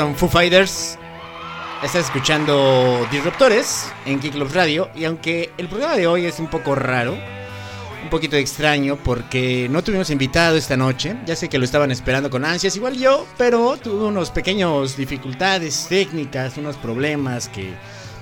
son 0.00 0.16
Foo 0.16 0.30
Fighters. 0.30 0.98
Estás 1.82 2.06
escuchando 2.06 3.06
Disruptores 3.12 3.92
en 4.06 4.18
Kick 4.18 4.34
Radio. 4.50 4.88
Y 4.94 5.04
aunque 5.04 5.50
el 5.58 5.68
programa 5.68 5.94
de 5.94 6.06
hoy 6.06 6.24
es 6.24 6.38
un 6.38 6.46
poco 6.46 6.74
raro, 6.74 7.18
un 8.02 8.08
poquito 8.08 8.34
extraño, 8.36 8.96
porque 8.96 9.68
no 9.70 9.84
tuvimos 9.84 10.08
invitado 10.08 10.56
esta 10.56 10.74
noche. 10.74 11.16
Ya 11.26 11.36
sé 11.36 11.50
que 11.50 11.58
lo 11.58 11.66
estaban 11.66 11.90
esperando 11.90 12.30
con 12.30 12.46
ansias, 12.46 12.76
igual 12.76 12.96
yo, 12.96 13.26
pero 13.36 13.76
tuve 13.76 14.06
unos 14.06 14.30
pequeños 14.30 14.96
dificultades 14.96 15.84
técnicas, 15.90 16.56
unos 16.56 16.76
problemas 16.76 17.50
que 17.50 17.74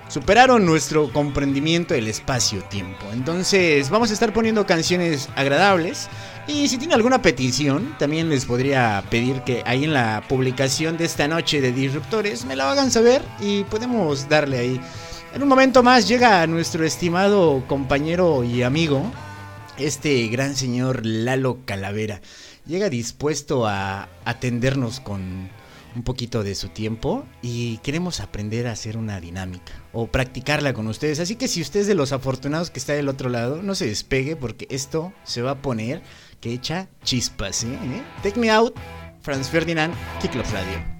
superaron 0.08 0.66
nuestro 0.66 1.12
comprendimiento 1.12 1.94
del 1.94 2.08
espacio-tiempo. 2.08 3.06
Entonces, 3.12 3.88
vamos 3.88 4.10
a 4.10 4.14
estar 4.14 4.32
poniendo 4.32 4.66
canciones 4.66 5.28
agradables. 5.36 6.08
Y 6.48 6.66
si 6.66 6.78
tiene 6.78 6.94
alguna 6.94 7.20
petición, 7.20 7.94
también 7.98 8.30
les 8.30 8.46
podría 8.46 9.04
pedir 9.10 9.42
que 9.42 9.62
ahí 9.66 9.84
en 9.84 9.92
la 9.92 10.24
publicación 10.26 10.96
de 10.96 11.04
esta 11.04 11.28
noche 11.28 11.60
de 11.60 11.72
Disruptores 11.72 12.46
me 12.46 12.56
la 12.56 12.70
hagan 12.70 12.90
saber 12.90 13.20
y 13.38 13.64
podemos 13.64 14.30
darle 14.30 14.58
ahí. 14.58 14.80
En 15.34 15.42
un 15.42 15.48
momento 15.48 15.82
más 15.82 16.08
llega 16.08 16.46
nuestro 16.46 16.86
estimado 16.86 17.62
compañero 17.68 18.44
y 18.44 18.62
amigo, 18.62 19.12
este 19.76 20.26
gran 20.28 20.56
señor 20.56 21.04
Lalo 21.04 21.58
Calavera. 21.66 22.22
Llega 22.64 22.88
dispuesto 22.88 23.66
a 23.66 24.08
atendernos 24.24 25.00
con 25.00 25.50
un 25.94 26.02
poquito 26.02 26.42
de 26.44 26.54
su 26.54 26.68
tiempo 26.68 27.26
y 27.42 27.76
queremos 27.78 28.20
aprender 28.20 28.66
a 28.66 28.72
hacer 28.72 28.96
una 28.96 29.20
dinámica 29.20 29.72
o 29.92 30.06
practicarla 30.06 30.72
con 30.72 30.86
ustedes. 30.86 31.20
Así 31.20 31.36
que 31.36 31.48
si 31.48 31.60
usted 31.60 31.80
es 31.80 31.86
de 31.86 31.94
los 31.94 32.12
afortunados 32.12 32.70
que 32.70 32.78
está 32.78 32.94
del 32.94 33.08
otro 33.08 33.28
lado, 33.28 33.62
no 33.62 33.74
se 33.74 33.86
despegue 33.86 34.34
porque 34.34 34.66
esto 34.70 35.12
se 35.24 35.42
va 35.42 35.52
a 35.52 35.62
poner 35.62 36.02
que 36.40 36.54
echa 36.54 36.88
chispas. 37.04 37.64
¿eh? 37.64 38.02
Take 38.22 38.38
me 38.38 38.50
out, 38.50 38.74
Franz 39.22 39.48
Ferdinand, 39.48 39.94
Kick 40.20 40.34
Radio. 40.34 40.97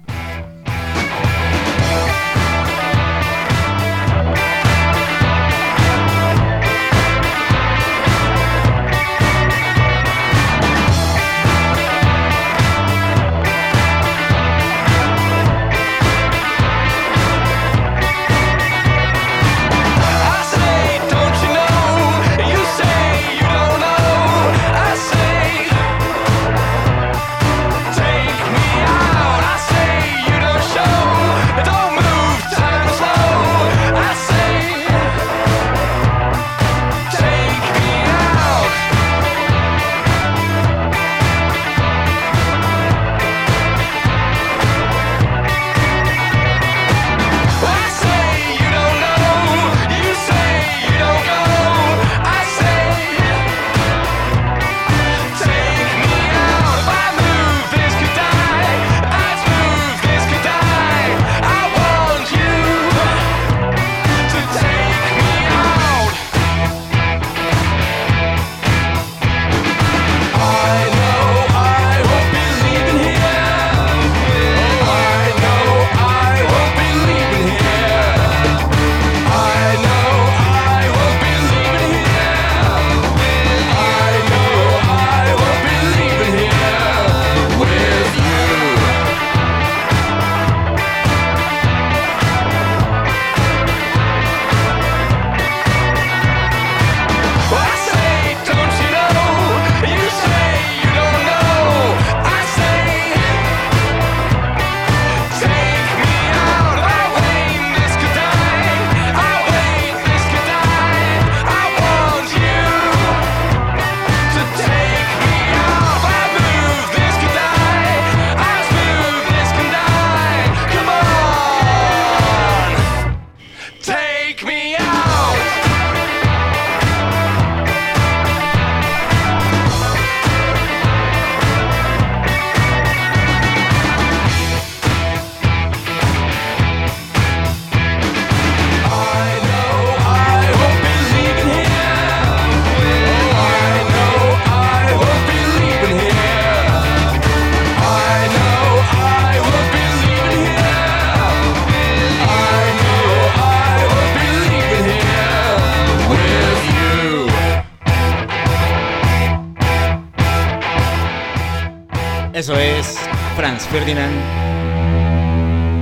Eso 162.49 162.59
es 162.59 162.97
Franz 163.35 163.67
Ferdinand. 163.67 164.11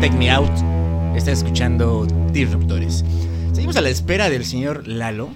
Take 0.01 0.17
Me 0.17 0.29
Out. 0.29 0.51
Está 1.15 1.31
escuchando 1.31 2.05
Disruptores. 2.33 3.05
Seguimos 3.53 3.77
a 3.77 3.81
la 3.81 3.87
espera 3.87 4.29
del 4.29 4.43
señor 4.43 4.85
Lalo. 4.85 5.29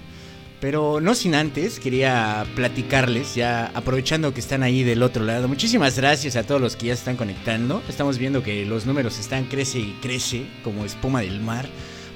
Pero 0.60 1.00
no 1.00 1.14
sin 1.14 1.34
antes, 1.34 1.80
quería 1.80 2.44
platicarles, 2.54 3.34
ya 3.34 3.70
aprovechando 3.72 4.34
que 4.34 4.40
están 4.40 4.62
ahí 4.62 4.82
del 4.82 5.02
otro 5.02 5.24
lado. 5.24 5.48
Muchísimas 5.48 5.96
gracias 5.96 6.36
a 6.36 6.42
todos 6.42 6.60
los 6.60 6.76
que 6.76 6.88
ya 6.88 6.92
están 6.92 7.16
conectando. 7.16 7.82
Estamos 7.88 8.18
viendo 8.18 8.42
que 8.42 8.66
los 8.66 8.84
números 8.84 9.18
están 9.18 9.44
crece 9.44 9.78
y 9.78 9.96
crece 10.02 10.44
como 10.62 10.84
espuma 10.84 11.22
del 11.22 11.40
mar. 11.40 11.66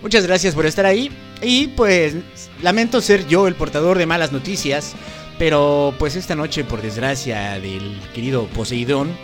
Muchas 0.03 0.27
gracias 0.27 0.55
por 0.55 0.67
estar 0.67 0.85
ahí. 0.85 1.11
Y 1.41 1.69
pues 1.69 2.17
lamento 2.61 3.01
ser 3.01 3.27
yo 3.27 3.49
el 3.49 3.55
portador 3.55 3.97
de 3.97 4.05
malas 4.05 4.31
noticias. 4.31 4.95
Pero 5.39 5.95
pues 5.99 6.17
esta 6.17 6.35
noche, 6.35 6.65
por 6.65 6.81
desgracia 6.81 7.61
del 7.61 8.01
querido 8.15 8.47
Poseidón, 8.47 9.15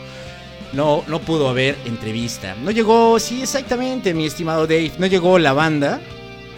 no, 0.73 1.05
no 1.07 1.21
pudo 1.21 1.49
haber 1.49 1.77
entrevista. 1.85 2.55
No 2.57 2.71
llegó, 2.71 3.19
sí, 3.19 3.43
exactamente, 3.43 4.15
mi 4.15 4.27
estimado 4.27 4.67
Dave. 4.67 4.93
No 4.99 5.07
llegó 5.07 5.39
la 5.39 5.53
banda. 5.53 6.01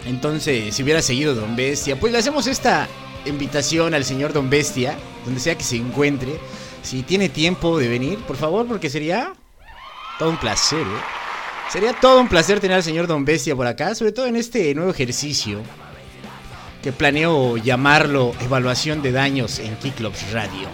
Entonces, 0.06 0.75
si 0.75 0.83
hubiera 0.83 1.03
seguido 1.03 1.35
Don 1.35 1.56
Bestia, 1.56 1.99
pues 1.99 2.12
le 2.12 2.19
hacemos 2.19 2.47
esta 2.47 2.89
invitación 3.25 3.95
al 3.95 4.05
señor 4.05 4.33
Don 4.33 4.51
Bestia, 4.51 4.97
donde 5.25 5.41
sea 5.41 5.57
que 5.57 5.65
se 5.65 5.77
encuentre. 5.77 6.39
Si 6.83 7.03
tiene 7.03 7.29
tiempo 7.29 7.79
de 7.79 7.89
venir, 7.89 8.19
por 8.21 8.37
favor, 8.37 8.67
porque 8.67 8.91
sería 8.91 9.33
todo 10.19 10.31
un 10.31 10.37
placer, 10.37 10.81
¿eh? 10.81 11.71
Sería 11.73 11.95
todo 11.95 12.21
un 12.21 12.29
placer 12.29 12.61
tener 12.61 12.77
al 12.77 12.83
señor 12.83 13.07
Don 13.07 13.25
Bestia 13.25 13.57
por 13.57 13.67
acá, 13.67 13.95
sobre 13.95 14.12
todo 14.12 14.27
en 14.27 14.37
este 14.37 14.75
nuevo 14.75 14.91
ejercicio 14.91 15.61
que 16.85 16.93
planeo 16.93 17.57
llamarlo 17.57 18.33
evaluación 18.43 19.01
de 19.01 19.11
daños 19.11 19.59
en 19.59 19.75
Kicklobs 19.77 20.33
Radio. 20.33 20.69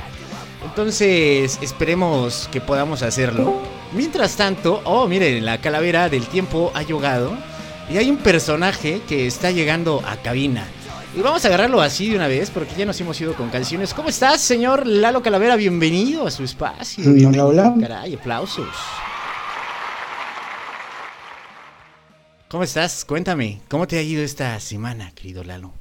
Entonces, 0.65 1.57
esperemos 1.63 2.49
que 2.51 2.61
podamos 2.61 3.03
hacerlo. 3.03 3.63
Mientras 3.93 4.35
tanto, 4.35 4.81
oh, 4.83 5.07
miren, 5.07 5.45
la 5.45 5.59
calavera 5.59 6.09
del 6.09 6.27
tiempo 6.27 6.73
ha 6.75 6.83
llegado. 6.83 7.39
Y 7.89 7.97
hay 7.97 8.11
un 8.11 8.17
personaje 8.17 9.01
que 9.09 9.29
está 9.29 9.53
llegando 9.53 10.03
a 10.05 10.17
cabina. 10.17 10.65
Y 11.17 11.21
vamos 11.21 11.45
a 11.45 11.49
agarrarlo 11.49 11.81
así 11.81 12.09
de 12.09 12.17
una 12.17 12.27
vez 12.27 12.51
porque 12.51 12.75
ya 12.77 12.87
nos 12.87 13.01
hemos 13.01 13.21
ido 13.21 13.35
con 13.35 13.49
canciones. 13.49 13.95
¿Cómo 13.95 14.09
estás, 14.09 14.41
señor 14.41 14.89
Lalo 14.89 15.23
Calavera? 15.23 15.55
Bienvenido 15.55 16.27
a 16.27 16.33
su 16.33 16.43
espacio. 16.43 17.05
Hola, 17.29 17.47
hola. 17.47 17.75
Caray, 17.81 18.15
aplausos. 18.15 18.67
¿Cómo 22.49 22.65
estás? 22.65 23.05
Cuéntame, 23.05 23.61
¿cómo 23.69 23.87
te 23.87 23.97
ha 23.97 24.03
ido 24.03 24.25
esta 24.25 24.59
semana, 24.59 25.13
querido 25.15 25.45
Lalo? 25.45 25.73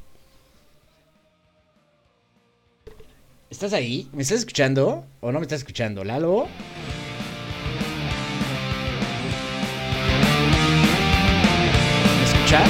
¿Estás 3.49 3.73
ahí? 3.73 4.07
¿Me 4.13 4.21
estás 4.21 4.39
escuchando? 4.39 5.05
¿O 5.21 5.31
no 5.31 5.39
me 5.39 5.43
estás 5.43 5.59
escuchando, 5.59 6.03
Lalo? 6.03 6.47
¿Me 12.19 12.23
escuchas? 12.25 12.69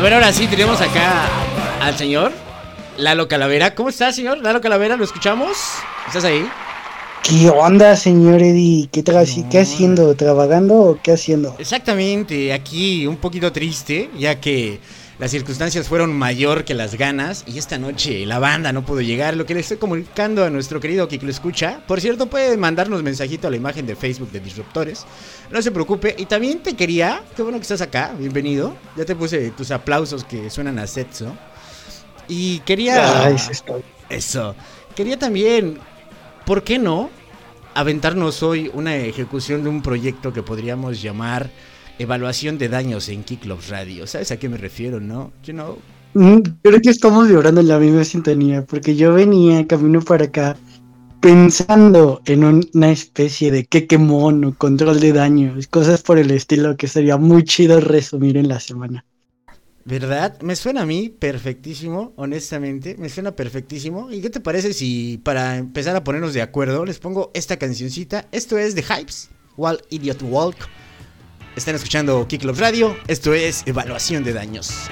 A 0.00 0.02
ver, 0.02 0.14
ahora 0.14 0.32
sí, 0.32 0.46
tenemos 0.46 0.80
acá 0.80 1.26
al 1.82 1.94
señor 1.94 2.32
Lalo 2.96 3.28
Calavera. 3.28 3.74
¿Cómo 3.74 3.90
estás, 3.90 4.16
señor 4.16 4.38
Lalo 4.38 4.62
Calavera? 4.62 4.96
¿Lo 4.96 5.04
escuchamos? 5.04 5.58
¿Estás 6.06 6.24
ahí? 6.24 6.48
¿Qué 7.22 7.50
onda, 7.50 7.94
señor 7.96 8.40
Eddie? 8.42 8.88
¿Qué, 8.90 9.04
tra- 9.04 9.48
¿Qué 9.50 9.58
haciendo? 9.60 10.14
¿Trabajando 10.14 10.74
o 10.76 10.98
qué 11.02 11.12
haciendo? 11.12 11.54
Exactamente, 11.58 12.50
aquí 12.54 13.06
un 13.06 13.18
poquito 13.18 13.52
triste, 13.52 14.08
ya 14.18 14.40
que 14.40 14.80
las 15.20 15.32
circunstancias 15.32 15.86
fueron 15.86 16.16
mayor 16.16 16.64
que 16.64 16.72
las 16.72 16.94
ganas 16.94 17.44
y 17.46 17.58
esta 17.58 17.76
noche 17.76 18.24
la 18.24 18.38
banda 18.38 18.72
no 18.72 18.86
pudo 18.86 19.02
llegar. 19.02 19.36
Lo 19.36 19.44
que 19.44 19.52
le 19.52 19.60
estoy 19.60 19.76
comunicando 19.76 20.42
a 20.42 20.48
nuestro 20.48 20.80
querido 20.80 21.08
que 21.08 21.18
lo 21.18 21.28
escucha, 21.28 21.82
por 21.86 22.00
cierto, 22.00 22.24
puede 22.24 22.56
mandarnos 22.56 23.02
mensajito 23.02 23.46
a 23.46 23.50
la 23.50 23.58
imagen 23.58 23.84
de 23.84 23.96
Facebook 23.96 24.30
de 24.30 24.40
Disruptores. 24.40 25.04
No 25.50 25.60
se 25.60 25.72
preocupe. 25.72 26.14
Y 26.16 26.24
también 26.24 26.60
te 26.60 26.74
quería, 26.74 27.22
qué 27.36 27.42
bueno 27.42 27.58
que 27.58 27.62
estás 27.64 27.82
acá, 27.82 28.14
bienvenido. 28.18 28.74
Ya 28.96 29.04
te 29.04 29.14
puse 29.14 29.50
tus 29.50 29.70
aplausos 29.72 30.24
que 30.24 30.48
suenan 30.48 30.78
a 30.78 30.86
Setso. 30.86 31.36
Y 32.26 32.60
quería. 32.60 33.26
Ay, 33.26 33.38
sí 33.38 33.52
estoy. 33.52 33.82
Eso. 34.08 34.56
Quería 34.94 35.18
también, 35.18 35.80
¿por 36.46 36.64
qué 36.64 36.78
no? 36.78 37.10
Aventarnos 37.74 38.42
hoy 38.42 38.70
una 38.72 38.96
ejecución 38.96 39.64
de 39.64 39.68
un 39.68 39.82
proyecto 39.82 40.32
que 40.32 40.42
podríamos 40.42 41.02
llamar 41.02 41.50
Evaluación 42.00 42.56
de 42.56 42.70
daños 42.70 43.10
en 43.10 43.22
Kicklobs 43.24 43.68
Radio. 43.68 44.06
¿Sabes 44.06 44.30
a 44.32 44.38
qué 44.38 44.48
me 44.48 44.56
refiero, 44.56 45.00
no? 45.00 45.32
You 45.44 45.52
know? 45.52 45.78
Mm, 46.14 46.38
Creo 46.62 46.80
que 46.80 46.88
estamos 46.88 47.28
vibrando 47.28 47.60
en 47.60 47.68
la 47.68 47.78
misma 47.78 48.04
sintonía, 48.04 48.64
porque 48.64 48.96
yo 48.96 49.12
venía 49.12 49.66
camino 49.66 50.00
para 50.00 50.24
acá 50.24 50.56
pensando 51.20 52.22
en 52.24 52.44
un- 52.44 52.66
una 52.72 52.90
especie 52.90 53.50
de 53.50 53.66
que 53.66 53.86
quemón 53.86 54.42
o 54.46 54.56
control 54.56 54.98
de 54.98 55.12
daños, 55.12 55.66
cosas 55.66 56.00
por 56.00 56.16
el 56.18 56.30
estilo 56.30 56.74
que 56.78 56.88
sería 56.88 57.18
muy 57.18 57.44
chido 57.44 57.78
resumir 57.80 58.38
en 58.38 58.48
la 58.48 58.60
semana. 58.60 59.04
¿Verdad? 59.84 60.40
Me 60.40 60.56
suena 60.56 60.82
a 60.82 60.86
mí 60.86 61.10
perfectísimo, 61.10 62.14
honestamente. 62.16 62.96
Me 62.98 63.10
suena 63.10 63.32
perfectísimo. 63.32 64.10
¿Y 64.10 64.22
qué 64.22 64.30
te 64.30 64.40
parece 64.40 64.72
si 64.72 65.20
para 65.22 65.58
empezar 65.58 65.94
a 65.96 66.04
ponernos 66.04 66.32
de 66.32 66.40
acuerdo 66.40 66.86
les 66.86 66.98
pongo 66.98 67.30
esta 67.34 67.58
cancioncita? 67.58 68.26
Esto 68.32 68.56
es 68.56 68.74
de 68.74 68.82
Hypes, 68.82 69.28
Wall 69.58 69.82
Idiot 69.90 70.22
Walk. 70.22 70.56
Están 71.56 71.74
escuchando 71.74 72.26
Kicklobs 72.28 72.58
Radio. 72.58 72.96
Esto 73.08 73.34
es 73.34 73.64
Evaluación 73.66 74.22
de 74.22 74.32
Daños. 74.32 74.88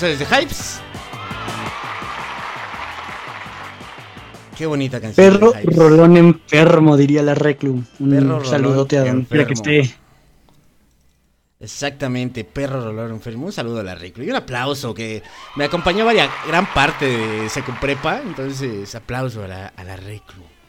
Eso 0.00 0.06
es 0.06 0.18
de 0.18 0.24
Hypes. 0.24 0.80
Qué 4.56 4.64
bonita 4.64 4.98
canción. 4.98 5.30
Perro 5.30 5.52
rolón 5.76 6.16
enfermo, 6.16 6.96
diría 6.96 7.22
la 7.22 7.34
Reclum. 7.34 7.84
Un 7.98 8.10
Perro 8.10 8.42
saludote 8.42 8.96
a 8.96 9.04
donde 9.04 9.46
que 9.46 9.52
esté. 9.52 9.94
Exactamente, 11.60 12.44
perro 12.44 12.82
rolón 12.82 13.10
enfermo. 13.10 13.44
Un 13.44 13.52
saludo 13.52 13.80
a 13.80 13.82
la 13.82 13.94
Reclu. 13.94 14.24
Y 14.24 14.30
un 14.30 14.36
aplauso 14.36 14.94
que 14.94 15.22
me 15.56 15.64
acompañó 15.64 16.06
varias, 16.06 16.30
gran 16.48 16.64
parte 16.72 17.04
de 17.04 17.50
Secu 17.50 17.72
Prepa. 17.78 18.22
Entonces, 18.22 18.94
aplauso 18.94 19.44
a 19.44 19.48
la, 19.48 19.66
a 19.66 19.84
la 19.84 19.96
Reclu. 19.96 20.59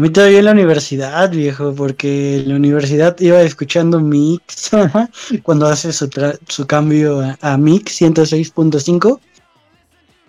A 0.00 0.02
mí 0.02 0.08
todavía 0.08 0.38
en 0.38 0.46
la 0.46 0.52
universidad, 0.52 1.30
viejo, 1.30 1.74
porque 1.74 2.38
en 2.38 2.48
la 2.48 2.54
universidad 2.54 3.20
iba 3.20 3.42
escuchando 3.42 4.00
Mix 4.00 4.70
cuando 5.42 5.66
hace 5.66 5.92
su, 5.92 6.08
tra- 6.08 6.38
su 6.48 6.66
cambio 6.66 7.20
a, 7.20 7.36
a 7.42 7.58
Mix 7.58 8.00
106.5. 8.00 9.20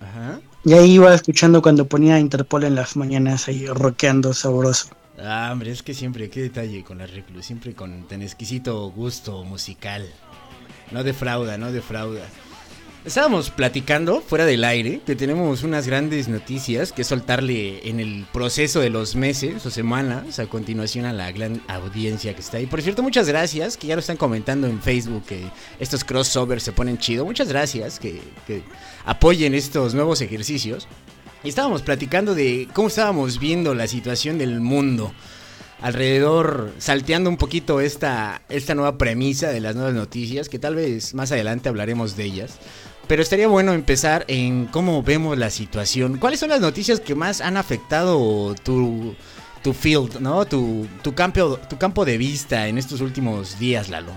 Ajá. 0.02 0.42
Y 0.66 0.74
ahí 0.74 0.92
iba 0.96 1.14
escuchando 1.16 1.62
cuando 1.62 1.86
ponía 1.86 2.20
Interpol 2.20 2.66
en 2.66 2.76
las 2.76 2.98
mañanas 2.98 3.48
ahí 3.48 3.66
rockeando 3.66 4.34
sabroso. 4.34 4.90
Ah, 5.18 5.52
hombre, 5.54 5.72
es 5.72 5.82
que 5.84 5.94
siempre, 5.94 6.30
qué 6.30 6.42
detalle 6.42 6.84
con 6.84 6.98
la 6.98 7.06
Reclu. 7.06 7.42
Siempre 7.42 7.74
con 7.74 8.10
tan 8.10 8.22
exquisito 8.22 8.90
gusto 8.92 9.46
musical. 9.46 10.06
No 10.92 11.02
defrauda, 11.06 11.58
no 11.58 11.72
defrauda. 11.72 12.28
Estábamos 13.04 13.50
platicando 13.50 14.22
fuera 14.22 14.46
del 14.46 14.64
aire 14.64 15.02
que 15.04 15.16
tenemos 15.16 15.64
unas 15.64 15.88
grandes 15.88 16.28
noticias 16.28 16.92
que 16.92 17.04
soltarle 17.04 17.90
en 17.90 18.00
el 18.00 18.28
proceso 18.32 18.80
de 18.80 18.92
los 18.92 19.16
meses 19.16 19.66
o 19.66 19.72
semanas 19.72 20.38
a 20.38 20.46
continuación 20.46 21.06
a 21.06 21.14
la 21.14 21.32
gran 21.32 21.64
audiencia 21.68 22.36
que 22.36 22.42
está 22.42 22.58
ahí. 22.58 22.68
Por 22.68 22.80
cierto, 22.84 23.02
muchas 23.02 23.28
gracias, 23.28 23.76
que 23.76 23.88
ya 23.88 23.96
lo 23.96 24.02
están 24.02 24.18
comentando 24.18 24.68
en 24.68 24.80
Facebook, 24.80 25.26
que 25.26 25.48
estos 25.80 26.04
crossovers 26.04 26.62
se 26.62 26.74
ponen 26.74 27.00
chido. 27.00 27.26
Muchas 27.26 27.48
gracias 27.48 28.00
que, 28.00 28.22
que 28.46 28.62
apoyen 29.04 29.56
estos 29.56 29.96
nuevos 29.96 30.22
ejercicios. 30.22 30.88
Y 31.44 31.50
estábamos 31.50 31.82
platicando 31.82 32.36
de 32.36 32.68
cómo 32.72 32.90
estábamos 32.90 33.40
viendo 33.40 33.74
la 33.74 33.88
situación 33.88 34.38
del 34.38 34.62
mundo 34.62 35.12
alrededor, 35.82 36.72
salteando 36.78 37.30
un 37.30 37.38
poquito 37.38 37.82
esta, 37.82 38.44
esta 38.50 38.76
nueva 38.76 38.98
premisa 39.00 39.50
de 39.50 39.60
las 39.60 39.76
nuevas 39.76 39.96
noticias, 39.96 40.48
que 40.48 40.60
tal 40.60 40.76
vez 40.76 41.16
más 41.16 41.32
adelante 41.32 41.70
hablaremos 41.70 42.16
de 42.16 42.24
ellas. 42.26 42.60
Pero 43.08 43.22
estaría 43.22 43.48
bueno 43.48 43.74
empezar 43.74 44.24
en 44.28 44.68
cómo 44.68 45.04
vemos 45.04 45.38
la 45.38 45.50
situación. 45.50 46.18
¿Cuáles 46.18 46.40
son 46.40 46.50
las 46.50 46.62
noticias 46.62 47.00
que 47.00 47.16
más 47.16 47.42
han 47.42 47.58
afectado 47.58 48.56
tu, 48.64 49.16
tu 49.62 49.74
field, 49.74 50.20
¿no? 50.20 50.46
Tu, 50.46 50.88
tu, 51.02 51.14
campo, 51.14 51.58
tu 51.70 51.78
campo 51.78 52.06
de 52.06 52.18
vista 52.18 52.68
en 52.68 52.78
estos 52.78 53.02
últimos 53.02 53.60
días, 53.60 53.90
Lalo? 53.90 54.12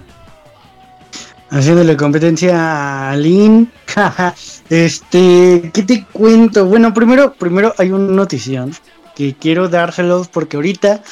Haciéndole 1.50 1.96
competencia 1.96 3.10
a 3.10 3.16
Lin. 3.16 3.70
este, 4.70 5.70
¿qué 5.72 5.82
te 5.82 6.04
cuento? 6.12 6.66
Bueno, 6.66 6.92
primero, 6.92 7.34
primero 7.34 7.74
hay 7.78 7.92
una 7.92 8.12
notición 8.12 8.74
que 9.14 9.34
quiero 9.34 9.68
dárselos 9.68 10.28
porque 10.28 10.56
ahorita 10.56 11.02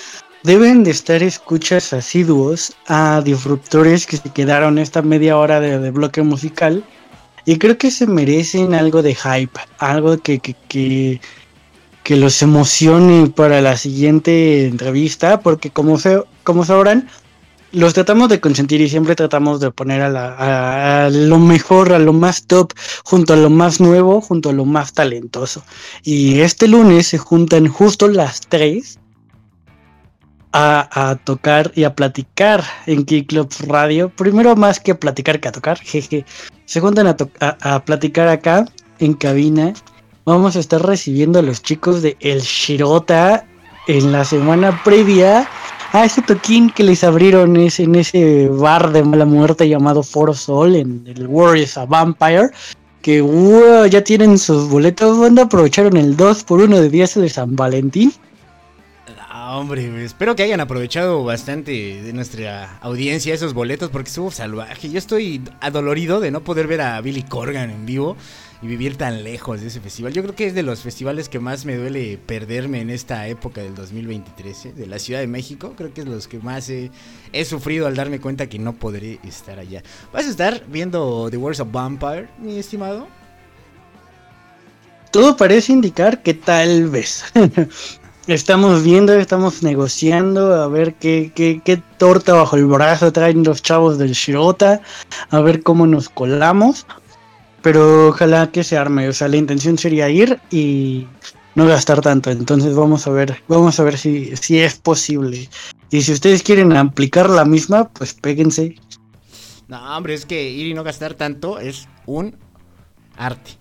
deben 0.43 0.83
de 0.83 0.91
estar 0.91 1.23
escuchas 1.23 1.93
asiduos 1.93 2.75
a 2.88 3.23
disruptores 3.25 4.07
que 4.07 4.17
se 4.17 4.31
quedaron 4.31 4.79
esta 4.79 5.02
media 5.02 5.37
hora 5.37 5.61
de, 5.61 5.79
de 5.79 5.91
bloque 5.91 6.23
musical. 6.23 6.83
Y 7.44 7.58
creo 7.58 7.76
que 7.78 7.90
se 7.90 8.06
merecen 8.06 8.75
algo 8.75 9.02
de 9.02 9.14
hype, 9.14 9.61
algo 9.78 10.18
que, 10.18 10.38
que, 10.38 10.54
que, 10.68 11.20
que 12.04 12.16
los 12.16 12.40
emocione 12.42 13.28
para 13.28 13.61
la 13.61 13.76
siguiente 13.76 14.66
entrevista, 14.66 15.40
porque 15.40 15.70
como, 15.70 15.99
se, 15.99 16.22
como 16.44 16.64
sabrán, 16.64 17.08
los 17.72 17.94
tratamos 17.94 18.28
de 18.28 18.40
consentir 18.40 18.80
y 18.80 18.88
siempre 18.88 19.16
tratamos 19.16 19.58
de 19.61 19.70
poner 19.70 20.02
a, 20.02 20.11
la, 20.11 20.34
a, 20.34 21.06
a, 21.06 21.11
lo 21.11 21.38
mejor, 21.38 21.92
a 21.92 21.99
lo 21.99 22.12
más 22.12 22.46
top, 22.46 22.72
junto 23.04 23.32
a 23.32 23.37
lo 23.37 23.50
más 23.50 23.80
nuevo, 23.80 24.20
junto 24.20 24.50
a 24.50 24.52
lo 24.52 24.64
más 24.64 24.92
talentoso. 24.92 25.64
Y 26.02 26.40
este 26.40 26.68
lunes 26.68 27.08
se 27.08 27.18
juntan 27.18 27.66
justo 27.66 28.08
las 28.08 28.40
tres 28.40 28.99
a, 30.52 31.18
tocar 31.25 31.73
y 31.75 31.85
a 31.85 31.94
platicar 31.94 32.62
en 32.87 33.04
Key 33.04 33.25
Club 33.25 33.52
Radio. 33.66 34.11
Primero 34.11 34.54
más 34.56 34.80
que 34.80 34.94
platicar 34.94 35.40
que 35.40 35.49
a 35.49 35.52
tocar, 35.52 35.78
jeje. 35.78 36.25
Se 36.64 36.80
juntan 36.80 37.06
a, 37.09 37.85
platicar 37.85 38.28
acá 38.28 38.66
en 38.99 39.14
cabina. 39.14 39.73
Vamos 40.25 40.56
a 40.56 40.61
estar 40.61 40.82
recibiendo 40.82 41.38
a 41.38 41.42
los 41.42 41.62
chicos 41.62 42.02
de 42.02 42.16
El 42.21 42.40
Shirota 42.40 43.44
en 43.88 44.12
la 44.12 44.25
semana 44.25 44.80
previa 44.85 45.49
a 45.92 46.04
ese 46.04 46.23
toquín 46.23 46.71
que 46.71 46.85
les 46.85 47.02
abrieron 47.02 47.56
en 47.56 47.94
ese 47.97 48.49
bar 48.49 48.92
de 48.92 49.02
mala 49.02 49.25
muerte 49.25 49.68
llamado 49.68 50.02
Foro 50.02 50.32
Sol 50.32 50.76
en 50.76 51.02
el 51.06 51.26
Warriors 51.26 51.76
a 51.76 51.87
Vampire. 51.87 52.50
Que 53.02 53.21
ya 53.90 54.04
tienen 54.04 54.38
sus 54.38 54.68
boletos. 54.68 55.18
¿Dónde 55.18 55.42
aprovecharon 55.42 55.97
el 55.97 56.16
2 56.16 56.44
por 56.44 56.61
1 56.61 56.80
de 56.80 56.88
10 56.88 57.14
de 57.14 57.28
San 57.28 57.56
Valentín? 57.56 58.12
Hombre, 59.54 60.02
espero 60.02 60.35
que 60.35 60.42
hayan 60.42 60.61
aprovechado 60.61 61.25
bastante 61.25 61.73
de 62.02 62.12
nuestra 62.14 62.78
audiencia 62.78 63.35
esos 63.35 63.52
boletos 63.52 63.90
porque 63.90 64.09
estuvo 64.09 64.30
salvaje. 64.30 64.88
Yo 64.88 64.97
estoy 64.97 65.42
adolorido 65.61 66.21
de 66.21 66.30
no 66.30 66.42
poder 66.42 66.66
ver 66.66 66.80
a 66.80 66.99
Billy 67.02 67.23
Corgan 67.23 67.68
en 67.68 67.85
vivo 67.85 68.16
y 68.62 68.66
vivir 68.66 68.97
tan 68.97 69.25
lejos 69.25 69.61
de 69.61 69.66
ese 69.66 69.82
festival. 69.82 70.14
Yo 70.14 70.23
creo 70.23 70.35
que 70.35 70.47
es 70.47 70.54
de 70.54 70.62
los 70.62 70.80
festivales 70.80 71.28
que 71.28 71.38
más 71.38 71.66
me 71.66 71.76
duele 71.76 72.18
perderme 72.25 72.80
en 72.80 72.88
esta 72.88 73.28
época 73.28 73.61
del 73.61 73.75
2023, 73.75 74.64
¿eh? 74.64 74.73
de 74.73 74.87
la 74.87 74.99
Ciudad 74.99 75.21
de 75.21 75.26
México. 75.26 75.75
Creo 75.76 75.92
que 75.92 76.00
es 76.00 76.06
los 76.06 76.28
que 76.28 76.38
más 76.38 76.71
he, 76.71 76.90
he, 77.35 77.44
sufrido 77.44 77.87
al 77.87 77.94
darme 77.94 78.21
cuenta 78.21 78.49
que 78.49 78.58
no 78.58 78.73
podré 78.73 79.19
estar 79.23 79.58
allá. 79.58 79.82
¿Vas 80.15 80.25
a 80.25 80.30
estar 80.30 80.65
viendo 80.69 81.28
The 81.30 81.36
Wars 81.36 81.60
of 81.60 81.71
Vampire, 81.71 82.26
mi 82.38 82.56
estimado? 82.56 83.06
Todo 85.10 85.36
parece 85.36 85.75
indicar 85.75 86.23
que 86.23 86.32
tal 86.32 86.88
vez. 86.88 87.26
Estamos 88.28 88.85
viendo, 88.85 89.13
estamos 89.15 89.65
negociando 89.65 90.54
a 90.54 90.69
ver 90.69 90.95
qué, 90.95 91.32
qué, 91.35 91.61
qué, 91.65 91.82
torta 91.99 92.35
bajo 92.35 92.56
el 92.56 92.67
brazo 92.67 93.13
traen 93.13 93.43
los 93.43 93.63
chavos 93.63 93.99
del 93.99 94.13
Shirota, 94.13 94.80
a 95.30 95.41
ver 95.41 95.63
cómo 95.65 95.89
nos 95.89 96.08
colamos. 96.08 96.87
Pero 97.63 98.08
ojalá 98.08 98.50
que 98.52 98.63
se 98.63 98.76
arme, 98.76 99.08
o 99.08 99.13
sea, 99.13 99.28
la 99.28 99.37
intención 99.37 99.76
sería 99.76 100.08
ir 100.08 100.41
y 100.50 101.06
no 101.56 101.67
gastar 101.67 102.00
tanto. 102.00 102.30
Entonces 102.30 102.75
vamos 102.75 103.06
a 103.08 103.11
ver, 103.11 103.43
vamos 103.49 103.78
a 103.80 103.85
ver 103.85 103.99
si, 103.99 104.37
si 104.37 104.61
es 104.61 104.76
posible. 104.76 105.49
Y 105.91 106.02
si 106.02 106.13
ustedes 106.13 106.43
quieren 106.45 106.76
aplicar 106.76 107.28
la 107.28 107.45
misma, 107.45 107.89
pues 107.89 108.15
péguense. 108.15 108.76
No, 109.67 109.97
hombre, 109.97 110.15
es 110.15 110.26
que 110.26 110.49
ir 110.49 110.69
y 110.69 110.75
no 110.75 110.85
gastar 110.85 111.15
tanto 111.15 111.58
es 111.58 111.89
un 112.06 112.37
arte. 113.17 113.52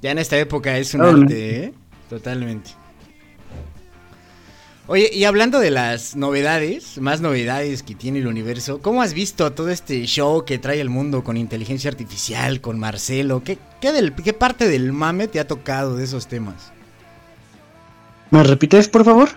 Ya 0.00 0.12
en 0.12 0.18
esta 0.18 0.38
época 0.38 0.78
es 0.78 0.94
un 0.94 1.00
no, 1.00 1.08
arte, 1.08 1.64
¿eh? 1.64 1.74
Totalmente. 2.08 2.70
Oye, 4.88 5.10
y 5.12 5.24
hablando 5.24 5.58
de 5.58 5.72
las 5.72 6.14
novedades, 6.14 6.98
más 6.98 7.20
novedades 7.20 7.82
que 7.82 7.96
tiene 7.96 8.20
el 8.20 8.28
universo, 8.28 8.80
¿cómo 8.80 9.02
has 9.02 9.14
visto 9.14 9.52
todo 9.52 9.70
este 9.70 10.06
show 10.06 10.44
que 10.44 10.58
trae 10.58 10.80
el 10.80 10.90
mundo 10.90 11.24
con 11.24 11.36
inteligencia 11.36 11.90
artificial, 11.90 12.60
con 12.60 12.78
Marcelo? 12.78 13.42
¿Qué, 13.42 13.58
qué, 13.80 13.90
del, 13.90 14.14
qué 14.14 14.32
parte 14.32 14.68
del 14.68 14.92
mame 14.92 15.26
te 15.26 15.40
ha 15.40 15.48
tocado 15.48 15.96
de 15.96 16.04
esos 16.04 16.28
temas? 16.28 16.70
¿Me 18.30 18.44
repites, 18.44 18.86
por 18.86 19.04
favor? 19.04 19.30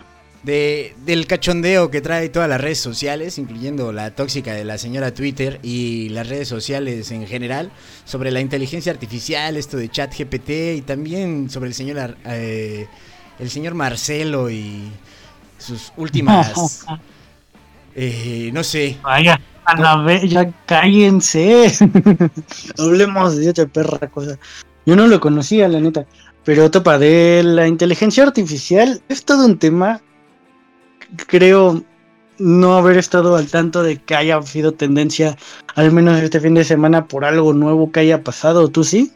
De, 0.44 0.94
del 1.04 1.26
cachondeo 1.26 1.90
que 1.90 2.02
trae 2.02 2.30
todas 2.30 2.48
las 2.48 2.62
redes 2.62 2.80
sociales, 2.80 3.40
incluyendo 3.40 3.92
la 3.92 4.12
tóxica 4.12 4.54
de 4.54 4.66
la 4.66 4.78
señora 4.78 5.16
Twitter 5.16 5.60
y 5.64 6.10
las 6.10 6.30
redes 6.30 6.48
sociales 6.48 7.10
en 7.10 7.26
general, 7.26 7.72
sobre 8.06 8.30
la 8.30 8.40
inteligencia 8.40 8.92
artificial, 8.92 9.58
esto 9.58 9.78
de 9.78 9.90
chat 9.90 10.16
GPT 10.16 10.78
y 10.78 10.84
también 10.86 11.50
sobre 11.50 11.70
el 11.70 11.74
señor, 11.74 12.18
eh, 12.26 12.86
el 13.40 13.50
señor 13.50 13.74
Marcelo 13.74 14.52
y 14.52 14.92
sus 15.60 15.94
últimas. 15.98 16.86
Eh, 18.02 18.52
no 18.54 18.64
sé. 18.64 18.98
Vaya, 19.02 19.42
a 19.66 19.76
la 19.76 19.98
vez, 19.98 20.24
ya 20.30 20.50
cállense. 20.66 21.70
Hablemos 22.78 23.36
de 23.36 23.50
otra 23.50 23.66
perra 23.66 24.08
cosa. 24.08 24.40
Yo 24.86 24.96
no 24.96 25.06
lo 25.08 25.20
conocía, 25.20 25.68
la 25.68 25.82
neta. 25.82 26.06
Pero 26.46 26.72
topa, 26.72 26.98
de 26.98 27.42
la 27.44 27.68
inteligencia 27.68 28.24
artificial 28.24 29.02
es 29.10 29.26
todo 29.26 29.46
un 29.46 29.60
tema. 29.60 30.02
Creo 31.28 31.84
no 32.38 32.78
haber 32.78 32.98
estado 32.98 33.36
al 33.36 33.48
tanto 33.48 33.84
de 33.84 33.98
que 33.98 34.16
haya 34.16 34.42
sido 34.44 34.74
tendencia, 34.74 35.38
al 35.76 35.92
menos 35.92 36.22
este 36.22 36.40
fin 36.40 36.54
de 36.54 36.64
semana, 36.64 37.06
por 37.06 37.26
algo 37.26 37.54
nuevo 37.54 37.92
que 37.92 38.00
haya 38.00 38.24
pasado. 38.24 38.70
¿Tú 38.70 38.84
sí? 38.84 39.12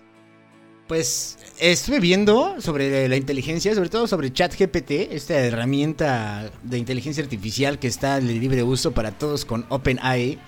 Pues 0.88 1.38
estuve 1.72 2.02
viendo 2.02 2.60
sobre 2.60 3.08
la 3.08 3.16
inteligencia, 3.16 3.74
sobre 3.74 3.88
todo 3.88 4.06
sobre 4.06 4.34
ChatGPT, 4.34 4.92
esta 5.12 5.40
herramienta 5.40 6.52
de 6.62 6.78
inteligencia 6.78 7.24
artificial 7.24 7.80
que 7.80 7.88
está 7.88 8.20
de 8.20 8.34
libre 8.34 8.64
uso 8.64 8.92
para 8.92 9.12
todos 9.12 9.46
con 9.46 9.66
OpenAI. 9.70 10.40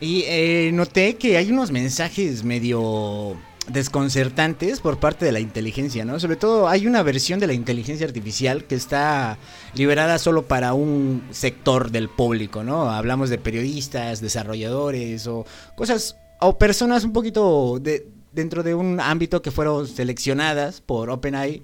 Y 0.00 0.24
eh, 0.26 0.70
noté 0.74 1.16
que 1.16 1.38
hay 1.38 1.50
unos 1.50 1.70
mensajes 1.70 2.44
medio 2.44 3.36
desconcertantes 3.68 4.80
por 4.80 5.00
parte 5.00 5.24
de 5.24 5.32
la 5.32 5.40
inteligencia, 5.40 6.04
¿no? 6.04 6.20
Sobre 6.20 6.36
todo 6.36 6.68
hay 6.68 6.86
una 6.86 7.02
versión 7.02 7.40
de 7.40 7.46
la 7.46 7.54
inteligencia 7.54 8.06
artificial 8.06 8.64
que 8.64 8.74
está 8.74 9.38
liberada 9.74 10.18
solo 10.18 10.46
para 10.46 10.74
un 10.74 11.22
sector 11.30 11.90
del 11.90 12.10
público, 12.10 12.64
¿no? 12.64 12.90
Hablamos 12.90 13.30
de 13.30 13.38
periodistas, 13.38 14.20
desarrolladores 14.20 15.26
o 15.26 15.46
cosas 15.74 16.16
o 16.40 16.58
personas 16.58 17.04
un 17.04 17.12
poquito 17.12 17.78
de 17.78 18.19
dentro 18.32 18.62
de 18.62 18.74
un 18.74 19.00
ámbito 19.00 19.42
que 19.42 19.50
fueron 19.50 19.86
seleccionadas 19.86 20.80
por 20.80 21.10
OpenAI. 21.10 21.62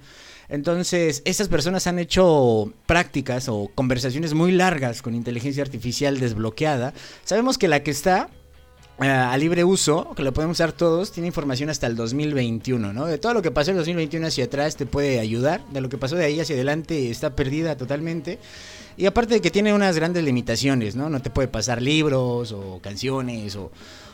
Entonces, 0.49 1.23
estas 1.25 1.49
personas 1.49 1.87
han 1.87 1.99
hecho 1.99 2.73
prácticas 2.87 3.49
o 3.49 3.71
conversaciones 3.75 4.35
muy 4.35 4.53
largas 4.53 5.03
con 5.03 5.15
inteligencia 5.15 5.63
artificial 5.63 6.21
desbloqueada. 6.21 6.95
Sabemos 7.25 7.59
que 7.59 7.69
la 7.69 7.83
que 7.83 7.91
está 7.91 8.29
eh, 9.01 9.09
a 9.09 9.37
libre 9.37 9.65
uso, 9.65 10.15
que 10.15 10.23
lo 10.23 10.33
podemos 10.33 10.57
usar 10.57 10.73
todos, 10.73 11.13
tiene 11.13 11.27
información 11.27 11.69
hasta 11.69 11.87
el 11.87 11.97
2021, 11.97 12.93
¿no? 12.93 13.07
De 13.07 13.19
todo 13.19 13.35
lo 13.35 13.43
que 13.43 13.51
pasó 13.51 13.71
en 13.71 13.77
el 13.77 13.81
2021 13.81 14.27
hacia 14.27 14.45
atrás 14.45 14.77
te 14.77 14.87
puede 14.87 15.19
ayudar, 15.21 15.67
de 15.71 15.81
lo 15.81 15.89
que 15.89 15.99
pasó 15.99 16.17
de 16.17 16.25
ahí 16.25 16.41
hacia 16.41 16.55
adelante 16.55 17.11
está 17.11 17.35
perdida 17.37 17.77
totalmente. 17.77 18.39
Y 18.97 19.05
aparte 19.05 19.35
de 19.35 19.41
que 19.43 19.51
tiene 19.51 19.75
unas 19.75 19.97
grandes 19.97 20.25
limitaciones, 20.25 20.97
¿no? 20.97 21.11
No 21.11 21.21
te 21.21 21.29
puede 21.29 21.49
pasar 21.49 21.83
libros 21.83 22.53
o 22.53 22.81
canciones 22.81 23.55
o, 23.57 23.71